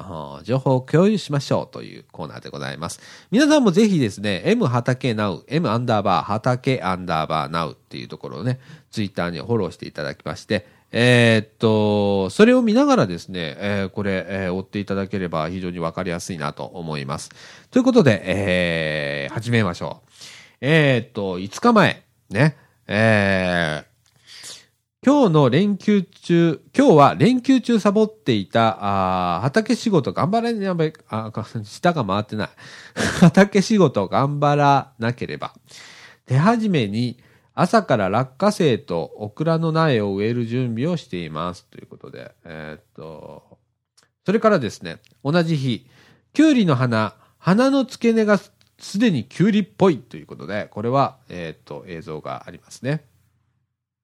[0.44, 3.00] 情報を共有しましょうというコーナーでございます。
[3.32, 8.60] 皆さんもぜひですね、m 畑 now、m アンダーバー畑アンダーバー now っていうところをね、
[8.92, 17.30] ツイッターにフォローしていただきまして、えーっと、それを見ながらですね、えーこれ、えー追っていただければ非常にわかりやすいなと思います。
[17.70, 20.10] ということで、えー始めましょう。
[20.60, 23.86] えっと、5日前、ね、え
[25.04, 28.78] 今日の連休中、今日は連休中サボっていた、
[29.38, 32.50] あ畑仕事頑張らねば、あ、か舌が回ってない。
[33.20, 35.56] 畑仕事頑張らなければ。
[36.28, 37.18] 手始めに
[37.54, 41.66] 朝から落花生とオクラの苗を植える準備をしています。
[41.66, 43.58] ということで、えーっと、
[44.26, 45.88] それからですね、同じ日、
[46.34, 53.06] キュウリの花、花の付け根がすでにキュウリっぽいということで、これは、えーっと、映像がありますね。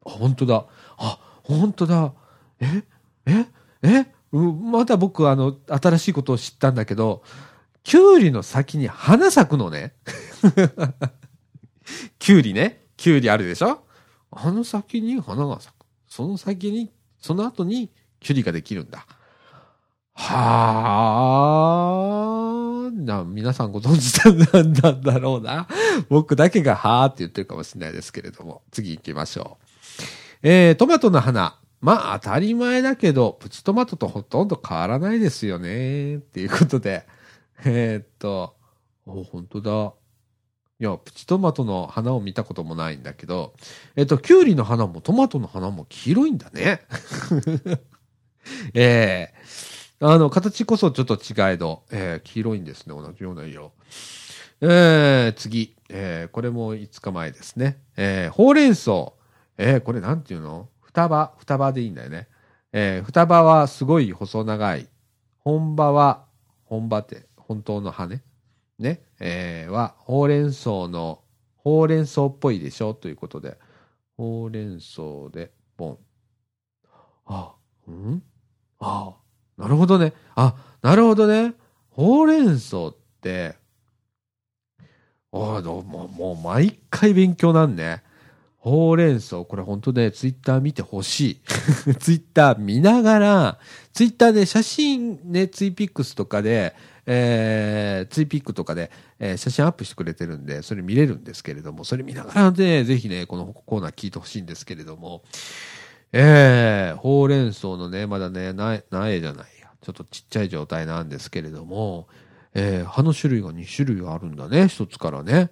[0.05, 0.65] あ、本当だ。
[0.97, 2.13] あ、本当だ。
[2.59, 2.83] え
[3.25, 3.45] え
[3.83, 7.23] えまだ僕、あの、新しいことを知ったんだけど、
[7.83, 9.93] キュウリの先に花咲くのね。
[12.19, 12.86] キュウリね。
[12.97, 13.83] キュウリあるでしょ？
[14.31, 15.85] あの先に花が咲く。
[16.09, 19.05] その先に、その後にキュウリができるんだ。
[20.13, 20.33] は
[22.87, 24.15] あ、な、皆さんご存知
[24.51, 25.67] なんだんだろうな。
[26.09, 28.63] 僕だけがはーって言ってるかもしれないですけれども。
[28.71, 29.65] 次行きましょう。
[30.41, 31.59] えー、トマトの花。
[31.81, 36.15] まあ当たり前だけど、プチトマトとほとんど変わらないですよね。
[36.15, 37.05] っていうことで。
[37.63, 38.55] えー、っと、
[39.05, 39.93] お、本当だ。
[40.79, 43.53] いや、プチトマトの花を見たこともないんだけど、
[43.95, 46.81] えっと、キュウリの花もトマトの花も黄色いんだね。
[48.75, 49.33] ええ
[49.99, 52.93] あの、形こそちょっと違えど、えー黄色いんですね。
[52.95, 53.71] 同じような色。
[54.61, 55.75] えー次。
[55.89, 57.79] えーこれも5日前ですね。
[57.97, 59.13] えーほうれん草。
[59.57, 60.69] えーこれなんていうの？
[60.83, 61.33] 双葉。
[61.39, 62.27] 双葉でいいんだよね。
[62.73, 64.87] えー双葉はすごい細長い。
[65.39, 66.25] 本葉は、
[66.65, 68.21] 本葉って、本当の葉ね
[68.79, 69.01] ね。
[69.19, 71.21] えーは、ほうれん草の、
[71.55, 72.93] ほうれん草っぽいでしょ？
[72.93, 73.57] ということで。
[74.17, 75.97] ほうれん草で、ボン。
[77.25, 77.55] あ、
[77.87, 78.23] うん？
[78.79, 79.15] あ
[79.57, 80.13] なるほどね。
[80.35, 81.53] あ、なるほどね。
[81.89, 83.55] ほうれん草って、
[85.31, 88.03] あどうもう、もう毎回勉強なんね。
[88.57, 91.41] ほうれん草、これ本当ね、ツイッター見てほしい。
[91.99, 93.59] ツイッター見ながら、
[93.93, 96.75] ツイッターで写真ね、ツイピックスとかで、
[97.07, 105.23] えー、ツイピックとかで、えー写真アップしてくれてるんで、それ見れるんですけれども、それ見ながらね、ぜひね、このコーナー聞いてほしいんですけれども、
[106.11, 109.69] えー、ほうれん草のね、まだね、苗、苗じゃないや。
[109.81, 112.07] ちょっとちっちゃい状態なんですけれども、
[112.53, 115.49] えー、葉の種類が2種類あるんだね、一つからね。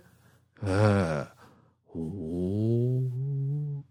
[0.64, 1.28] えー、
[1.94, 3.82] おー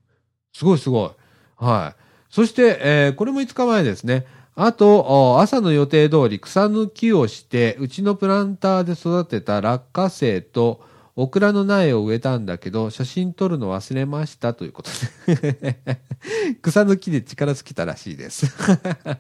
[0.53, 1.11] すごいすごい。
[1.57, 2.03] はい。
[2.31, 4.27] そして、えーこれも5日前ですね。
[4.57, 10.81] あと、朝の予定通り草抜きをして、うちのプランターで育てた落花生と
[11.17, 14.91] オクラの苗を植えたんだけど、写真撮るの忘れましたということ
[15.27, 15.79] で。
[16.63, 18.47] 草抜きで力尽きたらしいです。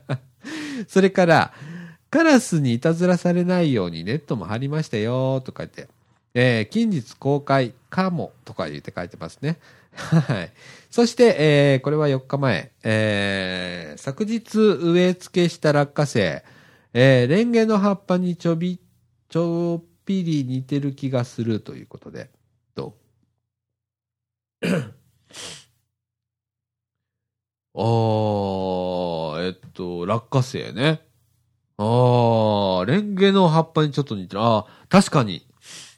[0.88, 1.52] それから、
[2.10, 5.88] カラスにいたずらされないようにネットも張りましたよとか言って、
[6.34, 9.58] えー近日公開かもとか言って書いてますね。
[9.94, 10.52] はい。
[10.94, 16.44] そして、えーこれは4日前、えー昨日植え付けした落花生、
[16.92, 18.78] えーレンゲの葉っぱにちょび、
[19.28, 22.30] ちょっぴり似てる気がするということで、
[22.76, 22.94] ど
[24.62, 24.66] う？
[27.74, 31.00] あー、えっと、落花生ね。
[31.78, 34.42] あー、レンゲの葉っぱにちょっと似てる。
[34.42, 35.46] あー、確かに。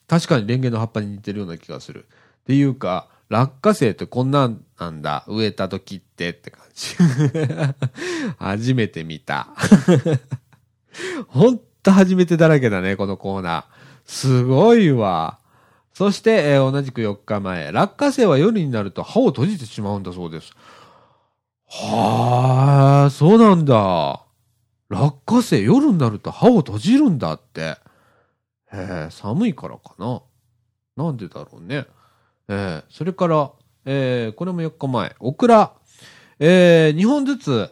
[0.08, 2.06] 確かにレンゲの葉っぱに似てるような気がする。
[2.06, 5.24] っていうか、落花生ってこんなんなんだ。
[5.26, 6.96] 植えた時ってって感じ。
[8.38, 9.48] 初めて見た。
[11.28, 13.64] ほんと初めてだらけだね、このコーナー。
[14.04, 15.38] すごいわ。
[15.92, 20.52] そして、えー同じく4日前、落花生は夜になると歯を閉じてしまうんだそうです。
[21.68, 24.22] はあ、そうなんだ。
[24.88, 27.60] 落花生夜になると歯を閉じるんだって。
[27.60, 27.76] へ
[28.72, 30.22] え、寒いからかな。
[30.96, 31.86] なんでだろうね。
[32.48, 33.52] えーそれから、
[33.84, 35.72] えーこれも4日前、オクラ。
[36.38, 37.70] え2本ずつ、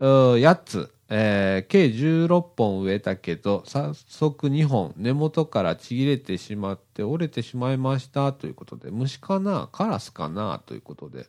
[0.00, 4.94] 8つ、えー計16本植えたけど、早速2本。
[4.96, 8.32] 根元からちぎれてしまって折れてしまいました。
[8.32, 9.68] ということで、虫かな？
[9.72, 10.62] カラスかな？
[10.66, 11.26] ということで、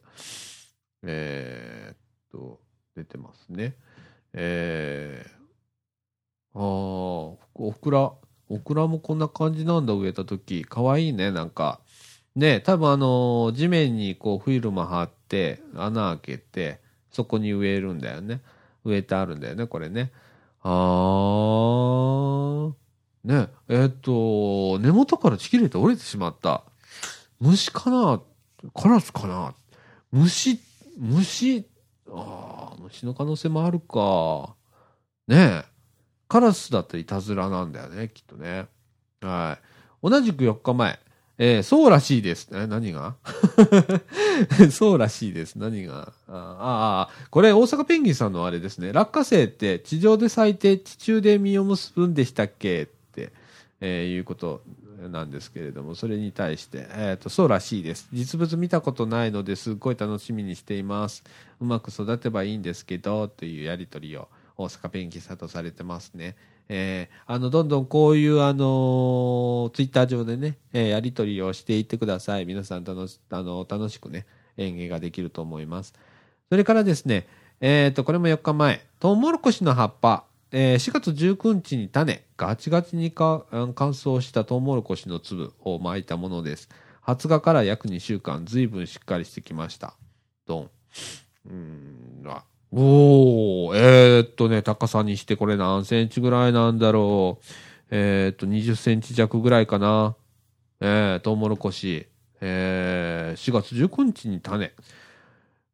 [1.03, 1.97] えーっ
[2.31, 2.59] と、
[2.95, 3.75] 出てますね。
[4.33, 5.41] えー
[6.53, 8.11] ああ、オクラ、
[8.49, 10.65] オクラもこんな感じなんだ、植えた時。
[10.65, 11.79] かわいいね、なんか。
[12.35, 16.79] ね、多分あの地面にこうフィルム貼って、穴開けて、
[17.11, 18.41] そこに植えるんだよね。
[18.83, 20.11] 植えてあるんだよね、これね。
[20.63, 22.73] あー。
[23.23, 26.63] ね、えっと、根元からちぎれて折れてしまった。
[27.39, 28.21] 虫かな？
[28.73, 29.53] カラスかな？
[30.11, 30.59] 虫、
[30.97, 31.67] 虫、
[32.09, 34.55] あー、虫の可能性もあるか。
[35.27, 35.63] ねえ。
[36.27, 38.67] カラスだったらいたずらなんだよね、きっとね。
[39.21, 39.59] は
[40.01, 40.09] い。
[40.09, 40.99] 同じく4日前。
[41.43, 42.49] えーそうらしいです。
[42.53, 43.15] え、何が？
[44.69, 45.55] そうらしいです。
[45.55, 46.13] 何が？
[46.27, 48.93] ああ、これ大阪ペンギンさんのあれですね。
[48.93, 52.83] 落花生って地上で咲いて地中で実を結ぶんでしたっけ？
[52.83, 53.31] って、
[53.81, 54.61] えーいうこと
[55.11, 58.07] なんですけれども、それに対して、えっ、と、そうらしいです。
[58.13, 61.23] 実物見たことないのですっごい楽しみにしています。
[61.59, 64.27] うまく育てばいいんですけど、というやりとりを
[64.57, 66.35] 大阪ペンギンさんとされてますね。
[66.73, 72.45] えーあの、どんどんこういう、あのツイッター上でね、えーやりとりをしていってください。
[72.45, 75.93] 皆さん楽し、あの、楽しくね、演芸ができると思います。
[76.49, 77.27] それからですね、
[77.59, 86.69] えっ、と、これも4日前、トウモロコシの葉っぱ、えー4月19日に種、ガチガチに乾燥したトウモロコシの粒を巻いたものです。
[87.01, 89.93] 発芽から約2週間、ずいぶんしっかりしてきました。
[90.45, 90.69] ドン。
[92.71, 97.45] うーん、あ、おー、えーっとね、高さにしてこれ何センチぐらいなんだろう。
[97.91, 100.15] えーっと、20センチ弱ぐらいかな。
[100.81, 102.07] えー、トウモロコシ。
[102.41, 104.73] えー、4月19日に種。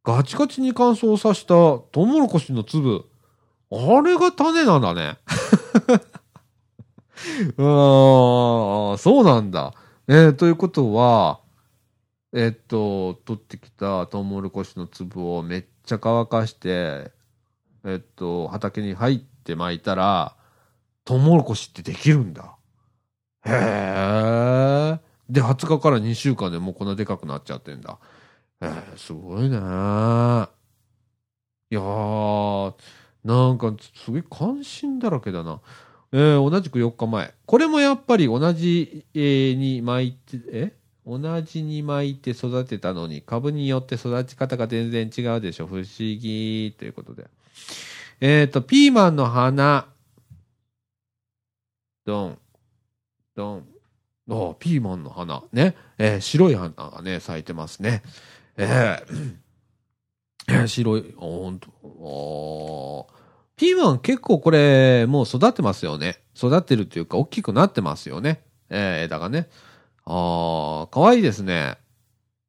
[0.04, 3.06] ガチガチに乾燥させたトウモロコシの粒。
[3.72, 5.18] あれが種なんだね。
[7.58, 9.74] うーん、そうなんだ。
[10.08, 11.39] えー、ということは、
[12.34, 17.12] えっと、取ってきたトウモロコシの粒をめっちゃ乾かして、
[17.86, 20.36] えっと、畑に入って巻いたら、
[21.06, 22.58] トウモロコシってできるんだ。
[23.46, 25.00] へえ。
[25.30, 27.98] で、20日から2週間でもうこんなでかくなっちゃってんだ。
[28.60, 29.58] えー、すごいね。
[31.70, 32.74] いやー、
[33.24, 35.62] なんかすごい関心だらけだな。
[36.12, 37.34] えー、同じく4日前。
[37.46, 40.74] これもやっぱり同じ、えーに巻いて、え？
[41.08, 45.68] 同じに巻いて育てたのに株によって育ち方が全然違うでしょ。
[45.68, 47.28] 不思議ということで。
[48.20, 49.88] えっ、と、ピーマンの花。
[52.05, 52.38] ドン。
[53.36, 53.68] ドン。
[54.28, 55.43] おピーマンの花。
[55.53, 55.76] ね。
[55.97, 58.03] えー白い花がね、咲いてますね。
[58.58, 59.38] えー
[60.49, 61.70] え白い、ほんと。
[61.84, 63.14] おー
[63.55, 66.20] ピーマン結構これ、もう育ってますよね。
[66.36, 68.41] 育ってるっていうか、大きくなってますよね。
[68.70, 69.47] えー枝がね。
[70.10, 71.78] ああ、かわいいですね。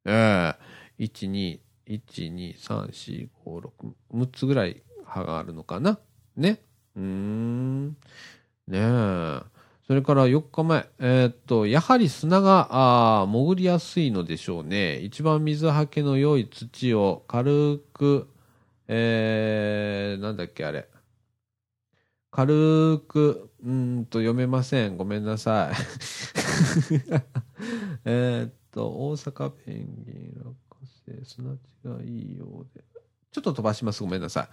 [0.05, 0.55] え
[0.97, 3.71] え1、2、1、2、3、4、5、6、
[4.13, 5.99] 6つぐらい葉があるのかな？
[6.37, 6.61] ね。
[6.95, 7.89] うーん。
[7.89, 7.95] ね
[8.77, 9.41] え。
[9.87, 10.87] それから4日前。
[10.99, 12.69] えーっと、やはり砂が、
[13.23, 14.99] あ潜りやすいのでしょうね。
[14.99, 18.29] 一番水はけの良い土を軽く、
[18.87, 20.87] えー、なんだっけあれ。
[22.31, 24.95] 軽く、うんと読めません。
[24.97, 26.48] ごめんなさい。
[28.05, 32.83] えっと、大阪ペンギン、落花生、砂地がいいようで。
[33.31, 34.03] ちょっと飛ばします。
[34.03, 34.47] ごめんなさい。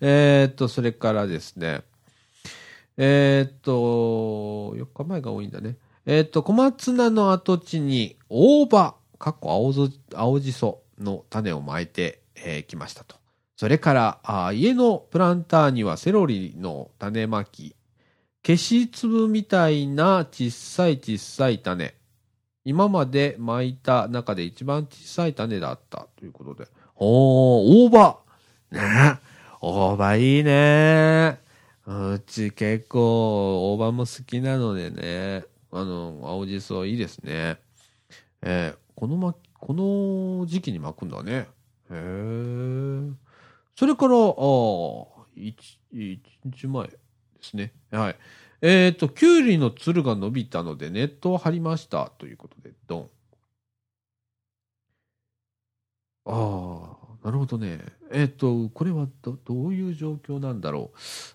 [0.00, 1.82] えっと、それからですね。
[2.96, 5.76] えっと、4日前が多いんだね。
[6.06, 13.16] えっと、小松菜の跡地に大葉、かっこ青ぞ青じその種をまいてき、えーましたと。
[13.56, 17.76] それからあ、家のプランターにはセロリの種まき、
[18.44, 21.94] 消し粒みたいな小さい小さい種。
[22.64, 26.68] 今まで巻いた中で一番小さい種だったということで。
[26.96, 28.18] おー、大葉
[28.72, 29.18] ね
[29.60, 31.38] 大葉いいね
[31.86, 35.44] うち結構大葉も好きなのでね。
[35.70, 37.58] あの、青じそいいですね。
[38.42, 41.32] えーこのま、この時期に巻くんだね。
[41.32, 41.46] へ
[41.90, 43.10] え。
[43.74, 46.90] それから、ああ、一、一日前
[47.42, 47.72] ですね。
[47.90, 48.16] はい。
[48.62, 52.10] えっ、と、きゅうりのつるが伸びたのでネットを張りました。
[52.18, 53.10] ということで、ドン。
[56.24, 57.80] ああ、なるほどね。
[58.12, 60.92] えっ、と、これはど、どういう状況なんだろ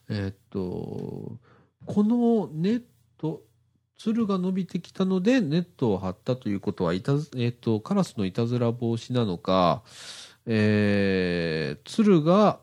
[0.10, 0.14] う。
[0.14, 1.38] えっ、と、
[1.86, 2.84] このネッ
[3.18, 3.44] ト、
[3.98, 9.84] つるが伸びてきたのでネットを張ったということはいた、えっ、と、カラスのいたずら防止なのか、
[10.46, 12.62] えー、つるが、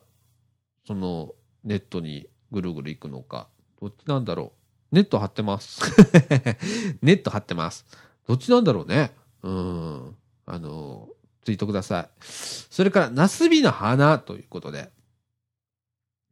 [0.86, 1.34] その、
[1.64, 3.48] ネットにぐるぐる行くのか、
[3.80, 4.52] どっちなんだろ
[4.92, 4.94] う。
[4.94, 5.80] ネット張ってます。
[7.02, 7.84] ネット張ってます。
[8.28, 9.12] どっちなんだろうね。
[9.42, 10.16] うん。
[10.46, 11.08] あの、
[11.44, 12.10] ツイートください。
[12.20, 14.92] それから、ナスビの花ということで。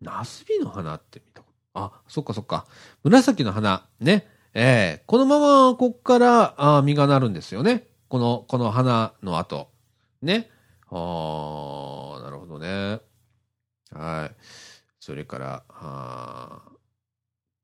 [0.01, 1.81] ナスビの花って見たこと？
[1.81, 2.67] あ、そっかそっか。
[3.03, 3.89] 紫の花。
[3.99, 4.29] ね。
[4.55, 7.89] えー、このままこっからあ実がなるんですよね。
[8.09, 9.71] この、この花の後。
[10.21, 10.51] ね。
[10.89, 13.01] あー、なるほどね。
[13.91, 14.37] はい。
[15.03, 16.63] それから、あ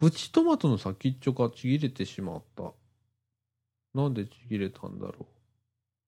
[0.00, 2.72] プチトマトの先っちょがちぎれてしまった。
[3.94, 5.26] なんでちぎれたんだろう。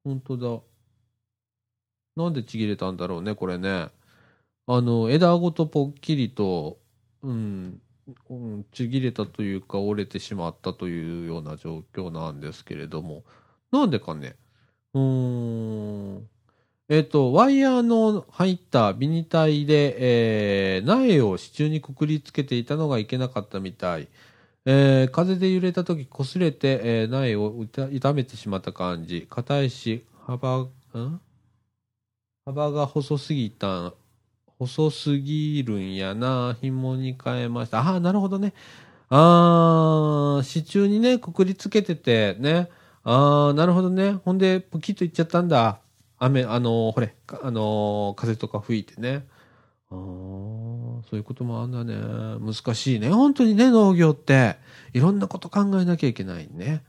[0.02, 0.36] 本当
[2.16, 2.24] だ。
[2.24, 3.90] なんでちぎれたんだろうね、これね。
[4.66, 6.80] あの、枝ごとぽっきりと、
[7.22, 7.80] うん、
[8.28, 13.24] うん、ちぎれたというか折れてしまったというような状況なんですけれども、
[13.70, 14.36] なんでかね。
[14.94, 16.29] うーん。
[16.90, 24.08] えっ、ー、と、ワイヤーの入ったビニタイで、えー、苗を支柱にくくりつけていたのがいけなかったみたい。
[24.66, 29.28] えー、風で揺れた時擦れて、えー、苗を傷めてしまった感じ。
[29.30, 31.20] 硬いし、幅、ん？
[32.44, 33.92] 幅が細すぎた
[34.58, 36.56] 細すぎるんやな。
[36.60, 37.82] 紐に変えました。
[37.82, 38.52] ああ、なるほどね。
[39.10, 42.68] ああ、支柱にね、くくりつけてて、ね。
[43.04, 44.14] ああ、なるほどね。
[44.24, 45.78] ほんで、プキッといっちゃったんだ。
[46.20, 49.26] 雨、あのー、ほれ、あのー、風とか吹いてね。
[49.90, 51.94] ああ、そういうこともあんだね。
[52.38, 53.08] 難しいね。
[53.08, 54.56] 本当にね、農業って。
[54.92, 56.84] いろんなこと考えなきゃいけないね。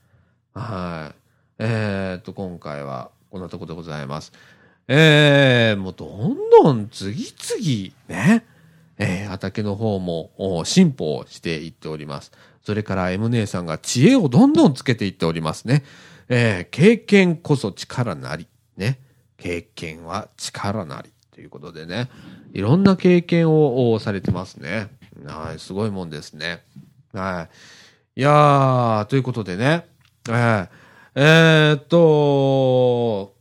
[0.54, 1.16] はい。
[1.60, 4.34] えー、っと、今回はこんなとこでございます。
[4.90, 8.46] えー、もうどんどん次々ね、
[8.98, 12.34] えー、畑の方も進歩していっております。
[12.62, 15.84] それから M 姉さんが知恵をどんどんつけていっておりますね。
[16.28, 18.48] えー、経験こそ力なり。
[18.76, 19.00] ね。
[19.42, 21.10] 経験は力なり。
[21.32, 22.10] ということでね。
[22.54, 24.90] いろんな経験をされてますね。
[25.26, 26.62] はい、すごいもんですね。
[27.12, 27.50] は
[28.16, 28.20] い。
[28.20, 29.88] いやー、ということでね。
[30.30, 30.70] えー、
[31.16, 33.34] えー、っと、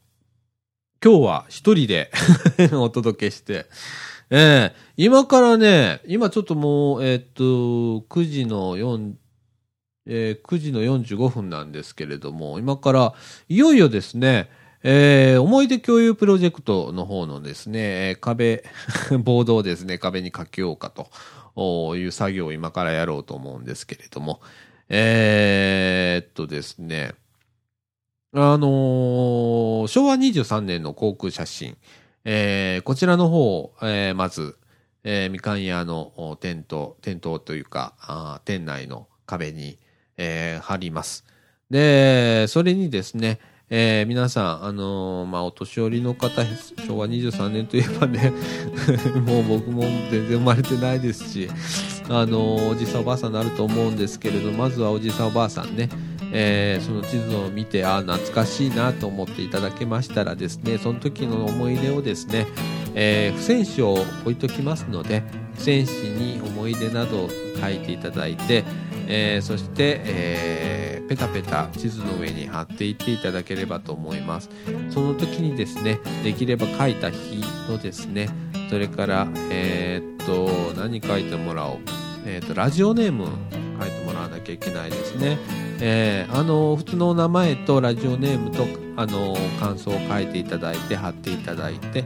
[1.04, 2.10] 今日は一人で
[2.72, 3.66] お届けして、
[4.30, 9.12] えー、今からね、今ちょっともう、えー、っと、9時の4、
[10.06, 13.14] えー、9時の45分なんですけれども、今から
[13.50, 14.48] いよいよですね、
[14.82, 18.64] えー、思い出共有プロジェクトの方のですね、壁、
[19.22, 20.90] ボードをですね、壁に書きようか
[21.54, 24.40] という作業を今からやろうと思うんですけれども、
[24.88, 27.12] えー、っとですね、
[28.32, 31.76] あのー、昭和23年の航空写真、
[32.24, 34.56] えー、こちらの方、えー、まず、
[35.04, 39.78] えー、みかん屋の店頭、店頭というか、あ店内の壁に、
[40.16, 41.24] えー、貼ります。
[41.70, 43.40] で、それにですね、
[43.72, 46.42] えー、皆さん、あのー、まあ、お年寄りの方、
[46.88, 48.32] 昭和23年といえばね、
[49.24, 51.48] もう僕も全然生まれてないですし、
[52.08, 55.88] あのー、おじさんおばあさんになると思うんですけれど、まずはおじさんおばあさんね、
[56.32, 62.48] えー、その地図を見て、ああ、懐かしいなと思っていただけましたらですね、その時の思い出をですね、
[62.96, 65.22] えー、付箋紙を置いときますので、
[65.56, 68.64] 付箋紙に思い出などを書いていただいて、
[69.12, 74.48] えー、そして、えー、ペタペタ地図の上に貼っていっていただければと思います。
[74.90, 78.28] その時にですね、できれば書いた日のですね、
[78.70, 81.78] それから、えー、っと、何書いてもらおう。
[82.24, 83.26] え、っと、ラジオネーム
[83.80, 85.38] 書いてもらわなきゃいけないですね。
[85.80, 88.64] えー、あの、普通のお名前とラジオネームと、
[88.96, 92.04] あの、感想を書いていただいて、貼っていただいて、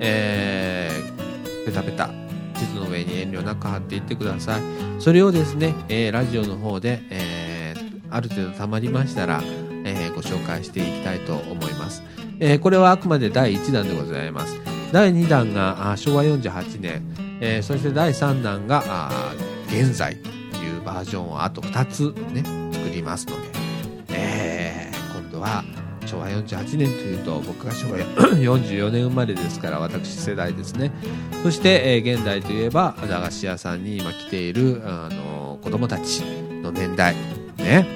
[0.00, 2.10] えー、ペタペタ、
[2.58, 4.62] 地図の上に遠慮なく貼っていってください。
[4.98, 9.40] それをですね、えー、ラジオの方で、えー、ある程度溜まりましたら、
[9.84, 12.02] えー、ご紹介していきたいと思います。
[12.40, 14.56] えー、これはあくまで第1弾でございます。
[14.92, 17.02] 第2弾が昭和48年、
[17.40, 19.10] えー、そして第3弾が
[19.68, 20.28] 現在と
[20.58, 22.42] いうバージョンをあと2つね、
[22.72, 23.48] 作りますので、
[24.10, 25.62] えー、今度は
[26.08, 27.98] 昭和48年というと僕が昭和
[28.40, 30.90] 44年生まれですから私世代ですね。
[31.42, 36.22] そして、え、現代といえば駄菓子屋さんに今来ている、あのー、子供たち
[36.62, 37.14] の年代。
[37.58, 37.86] ね。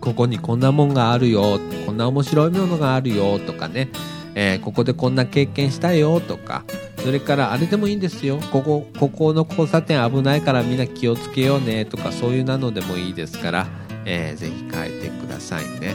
[0.00, 3.88] ここにこんなもんがあるよこんな面白いものがあるよとかね、
[4.36, 6.64] え、ここでこんな経験したよとか。
[7.02, 8.38] それからあれでもいいんですよ。
[8.52, 13.66] ここここの交差点危ないからみんな気をつけようねとかそういうなのでもいいですから
[14.06, 15.94] えー、ぜひ書いてくださいね。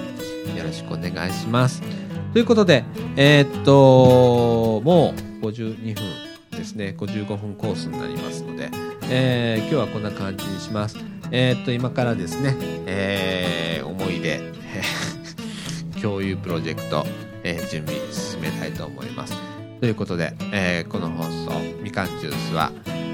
[0.61, 1.81] よろしくお願いします。
[2.33, 2.83] ということで、
[3.17, 6.03] えー、っと、もう52分
[6.51, 8.69] ですね、55分コースになりますので、
[9.09, 10.97] えー、今日はこんな感じにします。
[11.31, 12.55] えー、っと、今からですね、
[12.85, 14.39] えー、思い出、
[16.01, 17.05] 共有プロジェクト、
[17.43, 19.33] えー、準備進めたいと思います。
[19.79, 22.71] ということで、えー、この放送、みかんジュースは、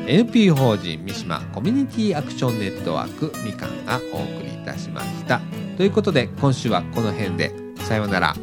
[0.08, 5.42] NP 法人三島コミュニティアクションネットワークみかんがお送りいたしました。
[5.76, 8.34] ということで今週はこの辺でさようなら。